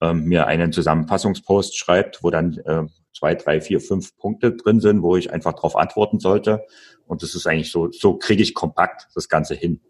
ähm, 0.00 0.24
mir 0.24 0.46
einen 0.46 0.72
Zusammenfassungspost 0.72 1.76
schreibt, 1.76 2.22
wo 2.22 2.30
dann 2.30 2.58
äh, 2.64 2.86
zwei, 3.16 3.34
drei, 3.34 3.60
vier, 3.60 3.80
fünf 3.80 4.16
Punkte 4.16 4.52
drin 4.52 4.80
sind, 4.80 5.02
wo 5.02 5.16
ich 5.16 5.32
einfach 5.32 5.52
darauf 5.52 5.76
antworten 5.76 6.20
sollte. 6.20 6.64
Und 7.06 7.22
das 7.22 7.34
ist 7.34 7.46
eigentlich 7.46 7.72
so, 7.72 7.90
so 7.90 8.16
kriege 8.16 8.42
ich 8.42 8.54
kompakt 8.54 9.08
das 9.14 9.28
Ganze 9.28 9.54
hin. 9.54 9.80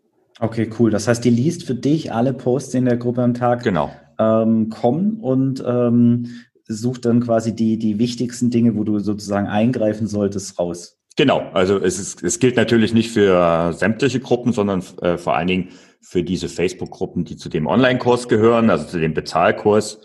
Okay, 0.40 0.70
cool. 0.78 0.90
Das 0.90 1.06
heißt, 1.06 1.22
die 1.24 1.30
liest 1.30 1.64
für 1.64 1.74
dich 1.74 2.12
alle 2.12 2.32
Posts, 2.32 2.70
die 2.70 2.78
in 2.78 2.84
der 2.86 2.96
Gruppe 2.96 3.22
am 3.22 3.34
Tag 3.34 3.62
genau. 3.62 3.90
ähm, 4.18 4.70
kommen 4.70 5.20
und 5.20 5.62
ähm, 5.66 6.28
sucht 6.66 7.04
dann 7.04 7.20
quasi 7.20 7.54
die, 7.54 7.78
die 7.78 7.98
wichtigsten 7.98 8.50
Dinge, 8.50 8.74
wo 8.74 8.84
du 8.84 8.98
sozusagen 9.00 9.46
eingreifen 9.46 10.06
solltest, 10.06 10.58
raus. 10.58 10.98
Genau, 11.16 11.40
also 11.52 11.78
es, 11.78 11.98
ist, 11.98 12.22
es 12.22 12.38
gilt 12.38 12.56
natürlich 12.56 12.94
nicht 12.94 13.10
für 13.10 13.72
sämtliche 13.74 14.20
Gruppen, 14.20 14.52
sondern 14.52 14.82
äh, 15.02 15.18
vor 15.18 15.36
allen 15.36 15.48
Dingen 15.48 15.68
für 16.00 16.22
diese 16.22 16.48
Facebook-Gruppen, 16.48 17.24
die 17.24 17.36
zu 17.36 17.50
dem 17.50 17.66
Online-Kurs 17.66 18.28
gehören, 18.28 18.70
also 18.70 18.86
zu 18.86 18.98
dem 18.98 19.12
Bezahlkurs. 19.12 20.00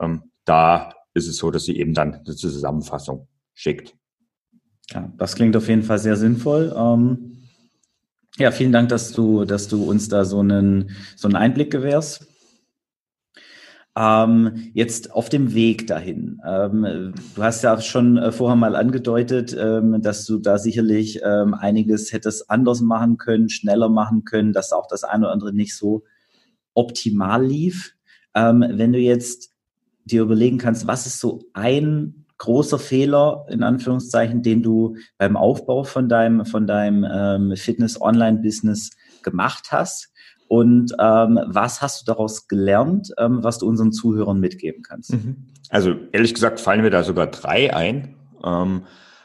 Ähm, 0.00 0.22
da 0.46 0.94
ist 1.12 1.28
es 1.28 1.36
so, 1.36 1.50
dass 1.50 1.64
sie 1.64 1.76
eben 1.76 1.92
dann 1.92 2.22
die 2.26 2.34
Zusammenfassung 2.34 3.28
schickt. 3.52 3.94
Ja, 4.92 5.12
das 5.18 5.34
klingt 5.34 5.56
auf 5.56 5.68
jeden 5.68 5.82
Fall 5.82 5.98
sehr 5.98 6.16
sinnvoll. 6.16 6.74
Ähm, 6.74 7.43
ja, 8.38 8.50
vielen 8.50 8.72
Dank, 8.72 8.88
dass 8.88 9.12
du, 9.12 9.44
dass 9.44 9.68
du 9.68 9.84
uns 9.84 10.08
da 10.08 10.24
so 10.24 10.40
einen, 10.40 10.90
so 11.16 11.28
einen 11.28 11.36
Einblick 11.36 11.70
gewährst. 11.70 12.26
Ähm, 13.96 14.72
jetzt 14.74 15.12
auf 15.12 15.28
dem 15.28 15.54
Weg 15.54 15.86
dahin. 15.86 16.40
Ähm, 16.44 17.14
du 17.36 17.42
hast 17.42 17.62
ja 17.62 17.80
schon 17.80 18.16
äh, 18.16 18.32
vorher 18.32 18.56
mal 18.56 18.74
angedeutet, 18.74 19.56
ähm, 19.56 20.02
dass 20.02 20.26
du 20.26 20.38
da 20.38 20.58
sicherlich 20.58 21.20
ähm, 21.24 21.54
einiges 21.54 22.12
hättest 22.12 22.50
anders 22.50 22.80
machen 22.80 23.18
können, 23.18 23.48
schneller 23.48 23.88
machen 23.88 24.24
können, 24.24 24.52
dass 24.52 24.72
auch 24.72 24.88
das 24.88 25.04
eine 25.04 25.26
oder 25.26 25.32
andere 25.32 25.52
nicht 25.52 25.76
so 25.76 26.02
optimal 26.74 27.46
lief. 27.46 27.94
Ähm, 28.34 28.64
wenn 28.68 28.92
du 28.92 28.98
jetzt 28.98 29.52
dir 30.04 30.22
überlegen 30.22 30.58
kannst, 30.58 30.88
was 30.88 31.06
ist 31.06 31.20
so 31.20 31.44
ein 31.52 32.23
großer 32.38 32.78
Fehler, 32.78 33.46
in 33.48 33.62
Anführungszeichen, 33.62 34.42
den 34.42 34.62
du 34.62 34.96
beim 35.18 35.36
Aufbau 35.36 35.84
von 35.84 36.08
deinem, 36.08 36.44
von 36.44 36.66
deinem 36.66 37.06
ähm, 37.10 37.56
Fitness-Online-Business 37.56 38.90
gemacht 39.22 39.68
hast? 39.70 40.10
Und 40.48 40.92
ähm, 41.00 41.40
was 41.46 41.80
hast 41.80 42.02
du 42.02 42.12
daraus 42.12 42.48
gelernt, 42.48 43.12
ähm, 43.18 43.42
was 43.42 43.58
du 43.58 43.66
unseren 43.66 43.92
Zuhörern 43.92 44.40
mitgeben 44.40 44.82
kannst? 44.82 45.12
Mhm. 45.12 45.46
Also 45.70 45.94
ehrlich 46.12 46.34
gesagt 46.34 46.60
fallen 46.60 46.82
mir 46.82 46.90
da 46.90 47.02
sogar 47.02 47.26
drei 47.28 47.74
ein. 47.74 48.16
Ähm, 48.44 48.82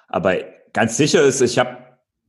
aber 0.07 0.37
ganz 0.73 0.97
sicher 0.97 1.21
ist, 1.23 1.41
ich 1.41 1.59
habe 1.59 1.77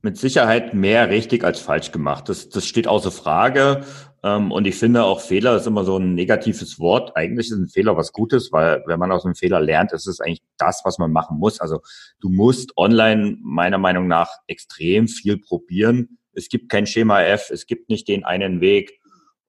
mit 0.01 0.17
Sicherheit 0.17 0.73
mehr 0.73 1.09
richtig 1.09 1.43
als 1.43 1.59
falsch 1.59 1.91
gemacht. 1.91 2.29
Das, 2.29 2.49
das 2.49 2.65
steht 2.65 2.87
außer 2.87 3.11
Frage. 3.11 3.85
Ähm, 4.23 4.51
und 4.51 4.65
ich 4.65 4.75
finde 4.75 5.03
auch 5.03 5.21
Fehler 5.21 5.55
ist 5.55 5.67
immer 5.67 5.83
so 5.83 5.97
ein 5.97 6.13
negatives 6.13 6.79
Wort. 6.79 7.15
Eigentlich 7.15 7.47
ist 7.47 7.57
ein 7.57 7.67
Fehler 7.67 7.97
was 7.97 8.11
Gutes, 8.11 8.51
weil 8.51 8.83
wenn 8.85 8.99
man 8.99 9.11
aus 9.11 9.25
einem 9.25 9.35
Fehler 9.35 9.59
lernt, 9.59 9.91
ist 9.93 10.07
es 10.07 10.19
eigentlich 10.19 10.41
das, 10.57 10.81
was 10.83 10.97
man 10.97 11.11
machen 11.11 11.37
muss. 11.37 11.59
Also 11.59 11.81
du 12.19 12.29
musst 12.29 12.77
online 12.77 13.37
meiner 13.41 13.77
Meinung 13.77 14.07
nach 14.07 14.29
extrem 14.47 15.07
viel 15.07 15.37
probieren. 15.37 16.17
Es 16.33 16.49
gibt 16.49 16.69
kein 16.69 16.87
Schema 16.87 17.21
F, 17.23 17.49
es 17.51 17.65
gibt 17.65 17.89
nicht 17.89 18.07
den 18.07 18.23
einen 18.23 18.61
Weg. 18.61 18.99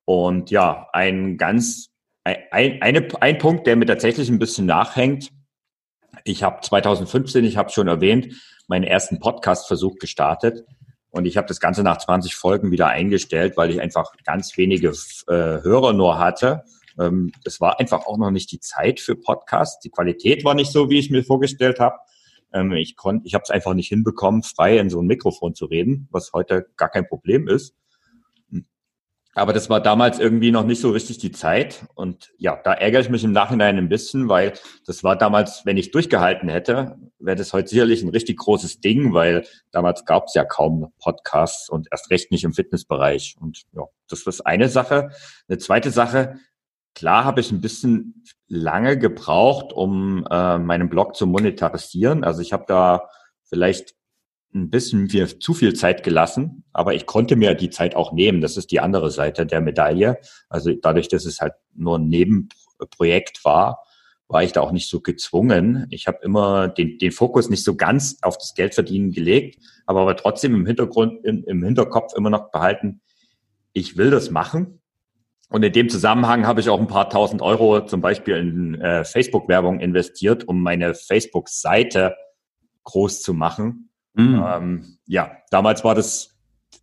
Und 0.05 0.51
ja, 0.51 0.89
ein 0.93 1.37
ganz, 1.37 1.91
ein, 2.25 2.81
eine, 2.83 3.09
ein 3.21 3.39
Punkt, 3.39 3.67
der 3.67 3.77
mir 3.77 3.87
tatsächlich 3.87 4.29
ein 4.29 4.39
bisschen 4.39 4.67
nachhängt. 4.67 5.31
Ich 6.25 6.43
habe 6.43 6.61
2015, 6.61 7.45
ich 7.45 7.57
habe 7.57 7.71
schon 7.71 7.89
erwähnt, 7.89 8.35
meinen 8.69 8.85
ersten 8.85 9.19
Podcast-Versuch 9.19 9.99
gestartet. 9.99 10.65
Und 11.11 11.27
ich 11.27 11.37
habe 11.37 11.47
das 11.47 11.61
Ganze 11.61 11.83
nach 11.83 11.99
20 11.99 12.35
Folgen 12.35 12.71
wieder 12.71 12.89
eingestellt, 12.89 13.57
weil 13.57 13.71
ich 13.71 13.81
einfach 13.81 14.13
ganz 14.25 14.57
wenige 14.57 14.89
äh, 14.89 15.63
Hörer 15.63 15.93
nur 15.93 16.19
hatte. 16.19 16.65
Ähm, 16.99 17.33
es 17.45 17.61
war 17.61 17.81
einfach 17.81 18.07
auch 18.07 18.17
noch 18.17 18.31
nicht 18.31 18.51
die 18.51 18.61
Zeit 18.61 18.99
für 18.99 19.15
Podcasts. 19.15 19.81
Die 19.81 19.91
Qualität 19.91 20.45
war 20.45 20.55
nicht 20.55 20.73
so, 20.73 20.89
wie 20.89 20.99
ich 20.99 21.11
mir 21.11 21.23
vorgestellt 21.23 21.81
habe. 21.81 21.97
Ähm, 22.53 22.73
ich 22.73 22.97
konnte, 22.97 23.27
ich 23.27 23.35
habe 23.35 23.43
es 23.45 23.51
einfach 23.51 23.75
nicht 23.75 23.89
hinbekommen, 23.89 24.43
frei 24.43 24.79
in 24.79 24.91
so 24.91 25.01
ein 25.01 25.07
Mikrofon 25.07 25.55
zu 25.55 25.67
reden, 25.67 26.09
was 26.11 26.33
heute 26.33 26.67
gar 26.77 26.89
kein 26.89 27.07
Problem 27.07 27.49
ist. 27.49 27.75
Aber 29.35 29.55
das 29.55 29.71
war 29.71 29.81
damals 29.81 30.19
irgendwie 30.19 30.51
noch 30.51 30.65
nicht 30.65 30.81
so 30.81 30.91
richtig 30.91 31.17
die 31.19 31.33
Zeit. 31.33 31.87
Und 31.95 32.33
ja, 32.37 32.61
da 32.63 32.75
ärgere 32.75 33.01
ich 33.01 33.09
mich 33.09 33.25
im 33.25 33.33
Nachhinein 33.33 33.79
ein 33.79 33.89
bisschen, 33.89 34.29
weil 34.29 34.53
das 34.87 35.03
war 35.03 35.17
damals, 35.17 35.65
wenn 35.65 35.79
ich 35.79 35.91
durchgehalten 35.91 36.51
hätte, 36.51 36.99
wäre 37.19 37.37
das 37.37 37.55
heute 37.55 37.69
sicherlich 37.69 38.03
ein 38.03 38.11
richtig 38.11 38.39
großes 38.39 38.81
Ding, 38.81 39.15
weil 39.15 39.47
damals 39.71 40.05
gab 40.05 40.27
es 40.27 40.35
ja 40.35 40.45
kaum 40.45 40.93
Podcasts 40.99 41.71
und 41.71 41.89
erst 41.91 42.11
recht 42.11 42.31
nicht 42.31 42.45
im 42.45 42.53
Fitnessbereich. 42.53 43.37
Und 43.41 43.63
ja, 43.73 43.85
das 44.09 44.27
ist 44.27 44.43
eine 44.43 44.69
Sache. 44.69 45.11
Eine 45.49 45.59
zweite 45.59 45.91
Sache, 45.91 46.39
klar 46.95 47.25
habe 47.25 47.41
ich 47.41 47.51
ein 47.53 47.63
bisschen 47.63 48.25
lange 48.49 48.99
gebraucht, 48.99 49.73
um 49.73 50.27
äh, 50.31 50.59
meinen 50.59 50.91
Blog 50.91 51.17
zu 51.17 51.27
monetarisieren. 51.27 52.23
Also 52.23 52.43
ich 52.43 52.53
habe 52.53 52.65
da 52.69 53.09
vielleicht 53.45 53.95
ein 54.55 54.71
bisschen 54.71 55.09
mir 55.13 55.41
zu 55.41 55.55
viel 55.55 55.75
Zeit 55.75 56.03
gelassen, 56.03 56.65
aber 56.73 56.95
ich 56.95 57.07
konnte 57.07 57.37
mir 57.37 57.55
die 57.55 57.71
Zeit 57.71 57.97
auch 57.97 58.13
nehmen. 58.13 58.41
Das 58.41 58.57
ist 58.57 58.71
die 58.71 58.81
andere 58.81 59.11
Seite 59.11 59.47
der 59.47 59.61
Medaille. 59.61 60.19
Also 60.49 60.73
dadurch, 60.75 61.09
dass 61.09 61.25
es 61.25 61.41
halt 61.41 61.55
nur 61.75 61.99
ein 61.99 62.09
Nebenprojekt 62.09 63.45
war, 63.45 63.83
war 64.29 64.43
ich 64.43 64.53
da 64.53 64.61
auch 64.61 64.73
nicht 64.73 64.89
so 64.89 65.01
gezwungen. 65.01 65.87
Ich 65.91 66.07
habe 66.07 66.19
immer 66.23 66.69
den, 66.69 66.99
den 66.99 67.13
Fokus 67.13 67.51
nicht 67.51 67.65
so 67.65 67.77
ganz 67.77 68.19
auf 68.23 68.39
das 68.39 68.55
Geldverdienen 68.55 69.13
gelegt, 69.13 69.59
aber, 69.87 70.01
aber 70.01 70.17
trotzdem 70.17 70.55
im 70.55 70.67
Hintergrund, 70.67 71.25
im, 71.25 71.45
im 71.45 71.63
Hinterkopf 71.63 72.15
immer 72.15 72.31
noch 72.31 72.51
behalten, 72.51 73.01
ich 73.73 73.97
will 73.97 74.11
das 74.11 74.31
machen. 74.31 74.81
Und 75.49 75.63
in 75.63 75.73
dem 75.73 75.91
Zusammenhang 75.91 76.47
habe 76.47 76.61
ich 76.61 76.71
auch 76.71 76.81
ein 76.81 76.87
paar 76.87 77.11
tausend 77.11 77.43
Euro 77.43 77.85
zum 77.85 78.01
Beispiel 78.01 78.37
in 78.37 78.81
äh, 78.81 79.05
Facebook-Werbung 79.05 79.81
investiert, 79.81 80.49
um 80.49 80.63
meine 80.63 80.95
Facebook-Seite 80.95 82.17
groß 82.85 83.21
zu 83.21 83.35
machen. 83.35 83.91
Mhm. 84.15 84.45
Ähm, 84.47 84.99
ja, 85.07 85.33
damals 85.51 85.85
war 85.85 85.95
das 85.95 86.37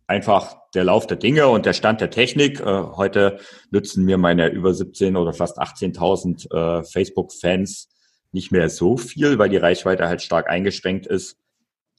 einfach 0.06 0.56
der 0.74 0.84
Lauf 0.84 1.06
der 1.06 1.16
Dinge 1.16 1.48
und 1.48 1.66
der 1.66 1.72
Stand 1.72 2.00
der 2.00 2.10
Technik. 2.10 2.60
Äh, 2.60 2.64
heute 2.64 3.38
nützen 3.70 4.04
mir 4.04 4.18
meine 4.18 4.48
über 4.48 4.74
17 4.74 5.16
oder 5.16 5.32
fast 5.32 5.58
18.000 5.60 6.52
äh, 6.52 6.84
Facebook-Fans 6.84 7.88
nicht 8.32 8.52
mehr 8.52 8.68
so 8.68 8.96
viel, 8.96 9.38
weil 9.38 9.48
die 9.48 9.56
Reichweite 9.56 10.06
halt 10.06 10.22
stark 10.22 10.48
eingeschränkt 10.48 11.06
ist. 11.06 11.36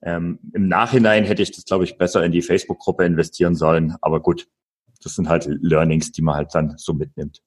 Ähm, 0.01 0.39
Im 0.53 0.67
Nachhinein 0.67 1.25
hätte 1.25 1.43
ich 1.43 1.51
das, 1.51 1.65
glaube 1.65 1.83
ich, 1.83 1.97
besser 1.97 2.23
in 2.23 2.31
die 2.31 2.41
Facebook-Gruppe 2.41 3.05
investieren 3.05 3.55
sollen. 3.55 3.95
Aber 4.01 4.21
gut, 4.21 4.47
das 5.03 5.15
sind 5.15 5.29
halt 5.29 5.47
Learnings, 5.61 6.11
die 6.11 6.21
man 6.21 6.35
halt 6.35 6.53
dann 6.53 6.75
so 6.77 6.93
mitnimmt. 6.93 7.41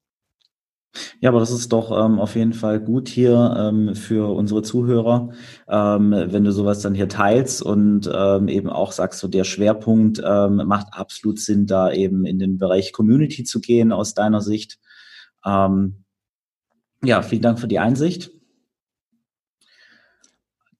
Ja, 1.20 1.30
aber 1.30 1.40
das 1.40 1.50
ist 1.50 1.72
doch 1.72 1.90
ähm, 1.90 2.18
auf 2.20 2.36
jeden 2.36 2.52
Fall 2.52 2.80
gut 2.80 3.08
hier 3.08 3.54
ähm, 3.58 3.94
für 3.94 4.32
unsere 4.34 4.62
Zuhörer, 4.62 5.30
ähm, 5.68 6.12
wenn 6.12 6.44
du 6.44 6.52
sowas 6.52 6.80
dann 6.80 6.94
hier 6.94 7.08
teilst 7.08 7.62
und 7.62 8.10
ähm, 8.12 8.48
eben 8.48 8.68
auch 8.68 8.92
sagst, 8.92 9.20
so 9.20 9.28
der 9.28 9.44
Schwerpunkt 9.44 10.22
ähm, 10.24 10.62
macht 10.66 10.88
absolut 10.92 11.40
Sinn, 11.40 11.66
da 11.66 11.90
eben 11.92 12.24
in 12.24 12.38
den 12.38 12.58
Bereich 12.58 12.92
Community 12.92 13.44
zu 13.44 13.60
gehen 13.60 13.92
aus 13.92 14.14
deiner 14.14 14.40
Sicht. 14.40 14.78
Ähm, 15.44 16.04
ja, 17.02 17.22
vielen 17.22 17.42
Dank 17.42 17.58
für 17.58 17.68
die 17.68 17.78
Einsicht. 17.78 18.30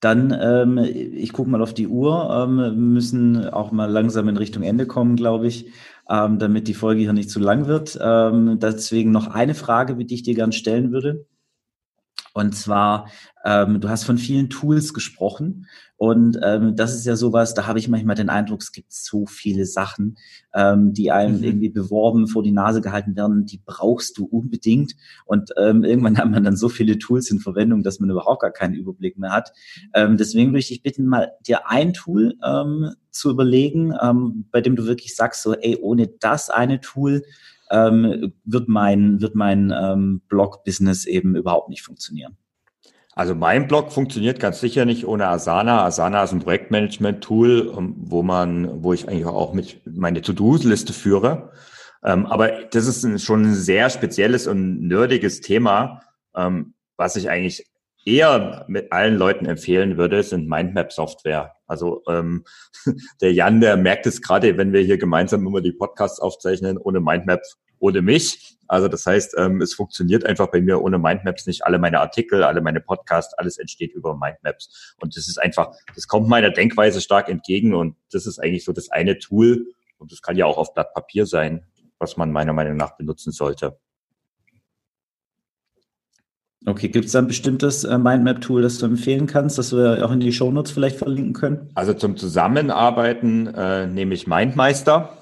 Dann, 0.01 0.77
ich 0.83 1.33
gucke 1.33 1.49
mal 1.49 1.63
auf 1.63 1.73
die 1.73 1.87
Uhr, 1.87 2.45
müssen 2.47 3.47
auch 3.49 3.71
mal 3.71 3.89
langsam 3.89 4.27
in 4.27 4.37
Richtung 4.37 4.61
Ende 4.61 4.85
kommen, 4.85 5.15
glaube 5.15 5.47
ich 5.47 5.71
ähm, 6.09 6.39
damit 6.39 6.67
die 6.67 6.73
Folge 6.73 7.01
hier 7.01 7.13
nicht 7.13 7.29
zu 7.29 7.39
lang 7.39 7.67
wird. 7.67 7.97
Ähm, 8.01 8.59
deswegen 8.59 9.11
noch 9.11 9.27
eine 9.27 9.55
Frage, 9.55 9.95
die 9.95 10.15
ich 10.15 10.23
dir 10.23 10.35
gerne 10.35 10.53
stellen 10.53 10.91
würde. 10.91 11.25
Und 12.33 12.55
zwar, 12.55 13.07
ähm, 13.45 13.79
du 13.79 13.89
hast 13.89 14.03
von 14.03 14.17
vielen 14.17 14.49
Tools 14.49 14.93
gesprochen 14.93 15.67
und 15.97 16.37
ähm, 16.43 16.75
das 16.75 16.93
ist 16.93 17.05
ja 17.05 17.15
sowas, 17.15 17.53
da 17.53 17.67
habe 17.67 17.79
ich 17.79 17.87
manchmal 17.87 18.15
den 18.15 18.29
Eindruck, 18.29 18.61
es 18.61 18.73
gibt 18.73 18.91
so 18.91 19.25
viele 19.25 19.65
Sachen, 19.65 20.17
ähm, 20.53 20.93
die 20.93 21.11
einem 21.11 21.37
mhm. 21.37 21.43
irgendwie 21.43 21.69
beworben, 21.69 22.27
vor 22.27 22.43
die 22.43 22.51
Nase 22.51 22.81
gehalten 22.81 23.15
werden, 23.15 23.45
die 23.45 23.61
brauchst 23.63 24.17
du 24.17 24.25
unbedingt. 24.25 24.95
Und 25.25 25.51
ähm, 25.57 25.83
irgendwann 25.83 26.17
hat 26.17 26.29
man 26.29 26.43
dann 26.43 26.57
so 26.57 26.67
viele 26.67 26.97
Tools 26.97 27.31
in 27.31 27.39
Verwendung, 27.39 27.83
dass 27.83 27.99
man 27.99 28.09
überhaupt 28.09 28.41
gar 28.41 28.51
keinen 28.51 28.73
Überblick 28.73 29.17
mehr 29.17 29.31
hat. 29.31 29.53
Ähm, 29.93 30.17
deswegen 30.17 30.49
würde 30.49 30.59
ich 30.59 30.67
dich 30.67 30.83
bitten, 30.83 31.05
mal 31.05 31.31
dir 31.47 31.69
ein 31.69 31.93
Tool 31.93 32.35
ähm, 32.43 32.91
zu 33.11 33.29
überlegen, 33.29 33.93
ähm, 34.01 34.47
bei 34.51 34.59
dem 34.59 34.75
du 34.75 34.85
wirklich 34.85 35.15
sagst, 35.15 35.43
so, 35.43 35.53
ey, 35.53 35.77
ohne 35.81 36.07
das 36.19 36.49
eine 36.49 36.81
Tool 36.81 37.23
ähm, 37.71 38.33
wird 38.43 38.67
mein, 38.67 39.21
wird 39.21 39.35
mein 39.35 39.73
ähm, 39.75 40.21
Blog-Business 40.27 41.05
eben 41.05 41.35
überhaupt 41.35 41.69
nicht 41.69 41.83
funktionieren. 41.83 42.37
Also 43.17 43.33
mein 43.33 43.67
Blog 43.67 43.93
funktioniert 43.93 44.41
ganz 44.41 44.59
sicher 44.59 44.83
nicht 44.83 45.07
ohne 45.07 45.29
Asana. 45.29 45.85
Asana 45.85 46.23
ist 46.23 46.33
ein 46.33 46.41
Projektmanagement-Tool, 46.41 47.73
ähm, 47.77 47.95
wo 47.97 48.23
man, 48.23 48.83
wo 48.83 48.91
ich 48.91 49.07
eigentlich 49.07 49.25
auch 49.25 49.53
mit 49.53 49.81
meine 49.85 50.21
To-Do-Liste 50.21 50.91
führe. 50.91 51.51
Ähm, 52.03 52.25
aber 52.25 52.65
das 52.71 52.87
ist 52.87 53.23
schon 53.23 53.43
ein 53.43 53.55
sehr 53.55 53.89
spezielles 53.89 54.47
und 54.47 54.85
nerdiges 54.87 55.39
Thema, 55.39 56.01
ähm, 56.35 56.73
was 56.97 57.15
ich 57.15 57.29
eigentlich 57.29 57.65
eher 58.05 58.65
mit 58.67 58.91
allen 58.91 59.15
Leuten 59.15 59.45
empfehlen 59.45 59.97
würde, 59.97 60.21
sind 60.21 60.49
Mindmap-Software. 60.49 61.53
Also 61.67 62.03
ähm, 62.09 62.43
der 63.21 63.33
Jan, 63.33 63.61
der 63.61 63.77
merkt 63.77 64.05
es 64.07 64.21
gerade, 64.21 64.57
wenn 64.57 64.73
wir 64.73 64.81
hier 64.81 64.97
gemeinsam 64.97 65.47
immer 65.47 65.61
die 65.61 65.71
Podcasts 65.71 66.19
aufzeichnen, 66.19 66.77
ohne 66.77 66.99
Mindmap, 66.99 67.41
ohne 67.79 68.01
mich. 68.01 68.54
Also 68.67 68.87
das 68.87 69.05
heißt, 69.05 69.35
ähm, 69.37 69.61
es 69.61 69.73
funktioniert 69.73 70.25
einfach 70.25 70.47
bei 70.47 70.61
mir 70.61 70.81
ohne 70.81 70.97
Mindmaps 70.97 71.45
nicht. 71.45 71.65
Alle 71.65 71.79
meine 71.79 71.99
Artikel, 71.99 72.43
alle 72.43 72.61
meine 72.61 72.81
Podcasts, 72.81 73.33
alles 73.35 73.57
entsteht 73.57 73.93
über 73.93 74.15
Mindmaps. 74.17 74.95
Und 74.99 75.15
das 75.15 75.27
ist 75.27 75.41
einfach, 75.41 75.75
das 75.93 76.07
kommt 76.07 76.27
meiner 76.27 76.49
Denkweise 76.49 77.01
stark 77.01 77.29
entgegen 77.29 77.73
und 77.73 77.95
das 78.11 78.25
ist 78.25 78.39
eigentlich 78.39 78.65
so 78.65 78.73
das 78.73 78.89
eine 78.89 79.19
Tool 79.19 79.67
und 79.97 80.11
das 80.11 80.21
kann 80.21 80.37
ja 80.37 80.45
auch 80.45 80.57
auf 80.57 80.73
Blatt 80.73 80.93
Papier 80.93 81.25
sein, 81.25 81.65
was 81.99 82.17
man 82.17 82.31
meiner 82.31 82.53
Meinung 82.53 82.77
nach 82.77 82.97
benutzen 82.97 83.31
sollte. 83.31 83.77
Okay, 86.67 86.87
gibt 86.87 87.05
es 87.05 87.11
da 87.11 87.19
ein 87.19 87.27
bestimmtes 87.27 87.83
äh, 87.83 87.97
Mindmap-Tool, 87.97 88.63
das 88.63 88.79
du 88.79 88.87
empfehlen 88.87 89.27
kannst, 89.27 89.59
das 89.59 89.71
wir 89.71 90.03
auch 90.03 90.11
in 90.11 90.19
die 90.19 90.33
Shownotes 90.33 90.71
vielleicht 90.71 90.97
verlinken 90.97 91.33
können? 91.33 91.69
Also 91.75 91.93
zum 91.93 92.17
Zusammenarbeiten 92.17 93.45
äh, 93.47 93.85
nehme 93.85 94.15
ich 94.15 94.25
Mindmeister. 94.25 95.15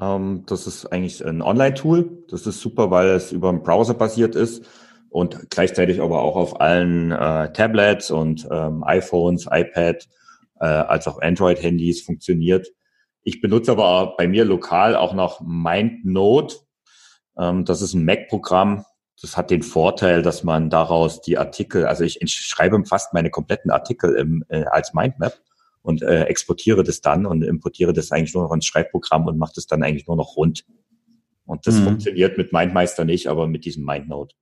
Ähm, 0.00 0.44
das 0.46 0.66
ist 0.66 0.86
eigentlich 0.86 1.24
ein 1.24 1.42
Online-Tool. 1.42 2.24
Das 2.28 2.46
ist 2.46 2.60
super, 2.60 2.90
weil 2.90 3.08
es 3.08 3.32
über 3.32 3.48
einen 3.48 3.62
Browser 3.62 3.94
basiert 3.94 4.34
ist 4.34 4.66
und 5.10 5.50
gleichzeitig 5.50 6.00
aber 6.00 6.22
auch 6.22 6.36
auf 6.36 6.60
allen 6.60 7.12
äh, 7.12 7.52
Tablets 7.52 8.10
und 8.10 8.48
ähm, 8.50 8.82
iPhones, 8.84 9.46
iPad 9.50 10.08
äh, 10.60 10.66
als 10.66 11.06
auch 11.06 11.20
Android-Handys 11.20 12.02
funktioniert. 12.02 12.68
Ich 13.22 13.40
benutze 13.40 13.72
aber 13.72 14.14
bei 14.16 14.26
mir 14.26 14.44
lokal 14.44 14.96
auch 14.96 15.14
noch 15.14 15.40
MindNote. 15.40 16.56
Ähm, 17.38 17.64
das 17.64 17.80
ist 17.80 17.94
ein 17.94 18.04
Mac-Programm, 18.04 18.84
das 19.20 19.36
hat 19.36 19.50
den 19.50 19.62
Vorteil, 19.62 20.22
dass 20.22 20.44
man 20.44 20.68
daraus 20.70 21.20
die 21.22 21.38
Artikel, 21.38 21.86
also 21.86 22.04
ich 22.04 22.18
schreibe 22.26 22.84
fast 22.84 23.14
meine 23.14 23.30
kompletten 23.30 23.70
Artikel 23.70 24.16
im, 24.16 24.44
äh, 24.48 24.64
als 24.64 24.92
Mindmap 24.92 25.34
und 25.84 26.02
äh, 26.02 26.24
exportiere 26.24 26.82
das 26.82 27.02
dann 27.02 27.26
und 27.26 27.42
importiere 27.42 27.92
das 27.92 28.10
eigentlich 28.10 28.34
nur 28.34 28.44
noch 28.44 28.52
ins 28.52 28.64
Schreibprogramm 28.64 29.26
und 29.26 29.36
mache 29.36 29.52
das 29.54 29.66
dann 29.66 29.82
eigentlich 29.82 30.06
nur 30.06 30.16
noch 30.16 30.34
rund. 30.36 30.64
Und 31.44 31.66
das 31.66 31.78
mhm. 31.78 31.84
funktioniert 31.84 32.38
mit 32.38 32.54
Mindmeister 32.54 33.04
nicht, 33.04 33.26
aber 33.28 33.46
mit 33.46 33.66
diesem 33.66 33.84
MindNote. 33.84 34.34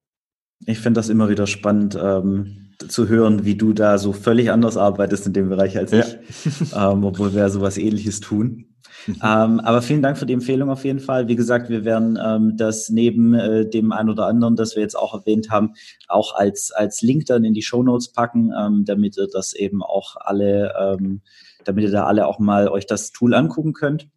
Ich 0.67 0.79
finde 0.79 0.99
das 0.99 1.09
immer 1.09 1.29
wieder 1.29 1.49
spannend 1.49 1.99
ähm, 2.01 2.71
zu 2.87 3.09
hören, 3.09 3.45
wie 3.45 3.57
du 3.57 3.73
da 3.73 3.99
so 3.99 4.13
völlig 4.13 4.53
anders 4.53 4.77
arbeitest 4.77 5.27
in 5.27 5.33
dem 5.33 5.49
Bereich 5.49 5.77
als 5.77 5.91
ja. 5.91 6.05
ich, 6.05 6.73
ähm, 6.77 7.05
obwohl 7.05 7.35
wir 7.35 7.41
ja 7.41 7.49
sowas 7.49 7.77
ähnliches 7.77 8.21
tun. 8.21 8.72
Mhm. 9.07 9.15
Ähm, 9.23 9.61
aber 9.61 9.83
vielen 9.83 10.03
Dank 10.03 10.19
für 10.19 10.27
die 10.27 10.33
Empfehlung 10.33 10.71
auf 10.71 10.85
jeden 10.85 11.01
Fall. 11.01 11.29
Wie 11.29 11.37
gesagt, 11.37 11.69
wir 11.69 11.85
werden 11.85 12.19
ähm, 12.23 12.57
das 12.57 12.89
neben 12.89 13.35
äh, 13.35 13.69
dem 13.69 13.93
ein 13.93 14.09
oder 14.09 14.27
anderen, 14.27 14.57
das 14.57 14.77
wir 14.77 14.83
jetzt 14.83 14.97
auch 14.97 15.15
erwähnt 15.15 15.51
haben, 15.51 15.75
auch 16.09 16.35
als, 16.35 16.71
als 16.73 17.03
Link 17.03 17.27
dann 17.27 17.45
in 17.45 17.55
die 17.55 17.63
Show 17.63 17.83
Notes 17.83 18.13
packen, 18.13 18.53
ähm, 18.59 18.85
damit 18.85 19.17
ihr 19.17 19.29
das 19.33 19.55
eben 19.55 19.83
auch 19.83 20.17
alle, 20.17 20.75
ähm, 20.79 21.23
damit 21.65 21.85
ihr 21.85 21.91
da 21.91 22.05
alle 22.05 22.27
auch 22.27 22.39
mal 22.39 22.69
euch 22.69 22.87
das 22.87 23.13
Tool 23.13 23.35
angucken 23.35 23.73
könnt. 23.73 24.09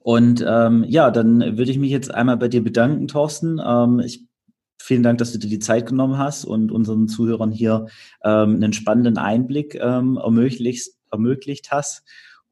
Und 0.00 0.44
ähm, 0.46 0.84
ja, 0.86 1.10
dann 1.10 1.40
würde 1.56 1.70
ich 1.70 1.78
mich 1.78 1.90
jetzt 1.90 2.12
einmal 2.12 2.36
bei 2.36 2.48
dir 2.48 2.62
bedanken, 2.62 3.08
Thorsten. 3.08 3.60
Ähm, 3.64 4.00
ich 4.00 4.26
Vielen 4.84 5.02
Dank, 5.02 5.16
dass 5.16 5.32
du 5.32 5.38
dir 5.38 5.48
die 5.48 5.60
Zeit 5.60 5.86
genommen 5.86 6.18
hast 6.18 6.44
und 6.44 6.70
unseren 6.70 7.08
Zuhörern 7.08 7.50
hier 7.50 7.86
ähm, 8.22 8.56
einen 8.56 8.74
spannenden 8.74 9.16
Einblick 9.16 9.76
ähm, 9.76 10.18
ermöglicht, 10.22 10.90
ermöglicht 11.10 11.70
hast. 11.70 12.04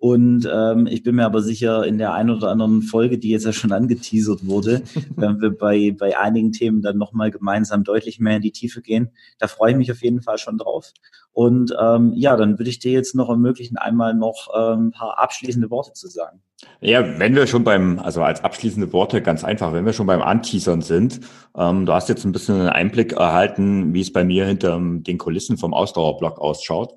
Und 0.03 0.51
ähm, 0.53 0.88
ich 0.88 1.05
bin 1.05 1.15
mir 1.15 1.27
aber 1.27 1.43
sicher, 1.43 1.87
in 1.87 1.97
der 1.97 2.12
einen 2.12 2.31
oder 2.31 2.49
anderen 2.49 2.83
Folge, 2.83 3.19
die 3.19 3.31
jetzt 3.31 3.45
ja 3.45 3.53
schon 3.53 3.71
angeteasert 3.71 4.45
wurde, 4.45 4.83
werden 5.17 5.41
wir 5.41 5.57
bei, 5.57 5.95
bei 5.97 6.19
einigen 6.19 6.51
Themen 6.51 6.83
dann 6.83 6.99
nochmal 6.99 7.31
gemeinsam 7.31 7.85
deutlich 7.85 8.19
mehr 8.19 8.35
in 8.35 8.43
die 8.43 8.51
Tiefe 8.51 8.83
gehen. 8.83 9.12
Da 9.38 9.47
freue 9.47 9.71
ich 9.71 9.77
mich 9.77 9.93
auf 9.93 10.03
jeden 10.03 10.21
Fall 10.21 10.38
schon 10.38 10.59
drauf. 10.59 10.91
Und 11.31 11.73
ähm, 11.81 12.15
ja, 12.17 12.37
dann 12.37 12.59
würde 12.59 12.69
ich 12.69 12.81
dir 12.81 12.91
jetzt 12.91 13.15
noch 13.15 13.29
ermöglichen, 13.29 13.77
einmal 13.77 14.12
noch 14.12 14.49
ähm, 14.59 14.88
ein 14.88 14.91
paar 14.91 15.21
abschließende 15.21 15.71
Worte 15.71 15.93
zu 15.93 16.09
sagen. 16.09 16.41
Ja, 16.81 17.21
wenn 17.21 17.37
wir 17.37 17.47
schon 17.47 17.62
beim, 17.62 18.01
also 18.01 18.25
als 18.25 18.43
abschließende 18.43 18.93
Worte 18.93 19.23
ganz 19.23 19.45
einfach, 19.45 19.73
wenn 19.73 19.87
wir 19.87 19.93
schon 19.93 20.09
beim 20.09 20.21
Anteasern 20.21 20.83
sind, 20.83 21.21
ähm, 21.57 21.87
du 21.87 21.93
hast 21.93 22.09
jetzt 22.09 22.25
ein 22.25 22.33
bisschen 22.33 22.57
einen 22.57 22.71
Einblick 22.71 23.12
erhalten, 23.12 23.95
wie 23.95 24.01
es 24.01 24.12
bei 24.12 24.25
mir 24.25 24.47
hinter 24.47 24.81
den 24.83 25.19
Kulissen 25.19 25.59
vom 25.59 25.73
Ausdauerblock 25.73 26.41
ausschaut. 26.41 26.95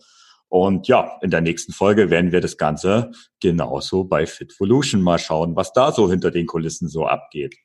Und 0.55 0.87
ja, 0.87 1.17
in 1.21 1.31
der 1.31 1.41
nächsten 1.41 1.73
Folge 1.73 2.09
werden 2.09 2.31
wir 2.31 2.39
das 2.39 2.55
Ganze 2.55 3.11
genauso 3.41 4.05
bei 4.05 4.25
Fitvolution 4.25 5.01
mal 5.01 5.19
schauen, 5.19 5.57
was 5.57 5.73
da 5.73 5.91
so 5.91 6.09
hinter 6.09 6.31
den 6.31 6.45
Kulissen 6.45 6.87
so 6.87 7.05
abgeht. 7.05 7.57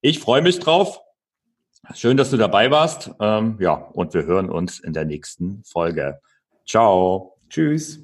Ich 0.00 0.18
freue 0.18 0.42
mich 0.42 0.58
drauf. 0.58 0.98
Schön, 1.94 2.16
dass 2.16 2.32
du 2.32 2.36
dabei 2.36 2.72
warst. 2.72 3.12
Ähm, 3.20 3.56
ja, 3.60 3.74
und 3.74 4.14
wir 4.14 4.24
hören 4.24 4.50
uns 4.50 4.80
in 4.80 4.92
der 4.92 5.04
nächsten 5.04 5.62
Folge. 5.62 6.18
Ciao. 6.66 7.36
Tschüss. 7.48 8.00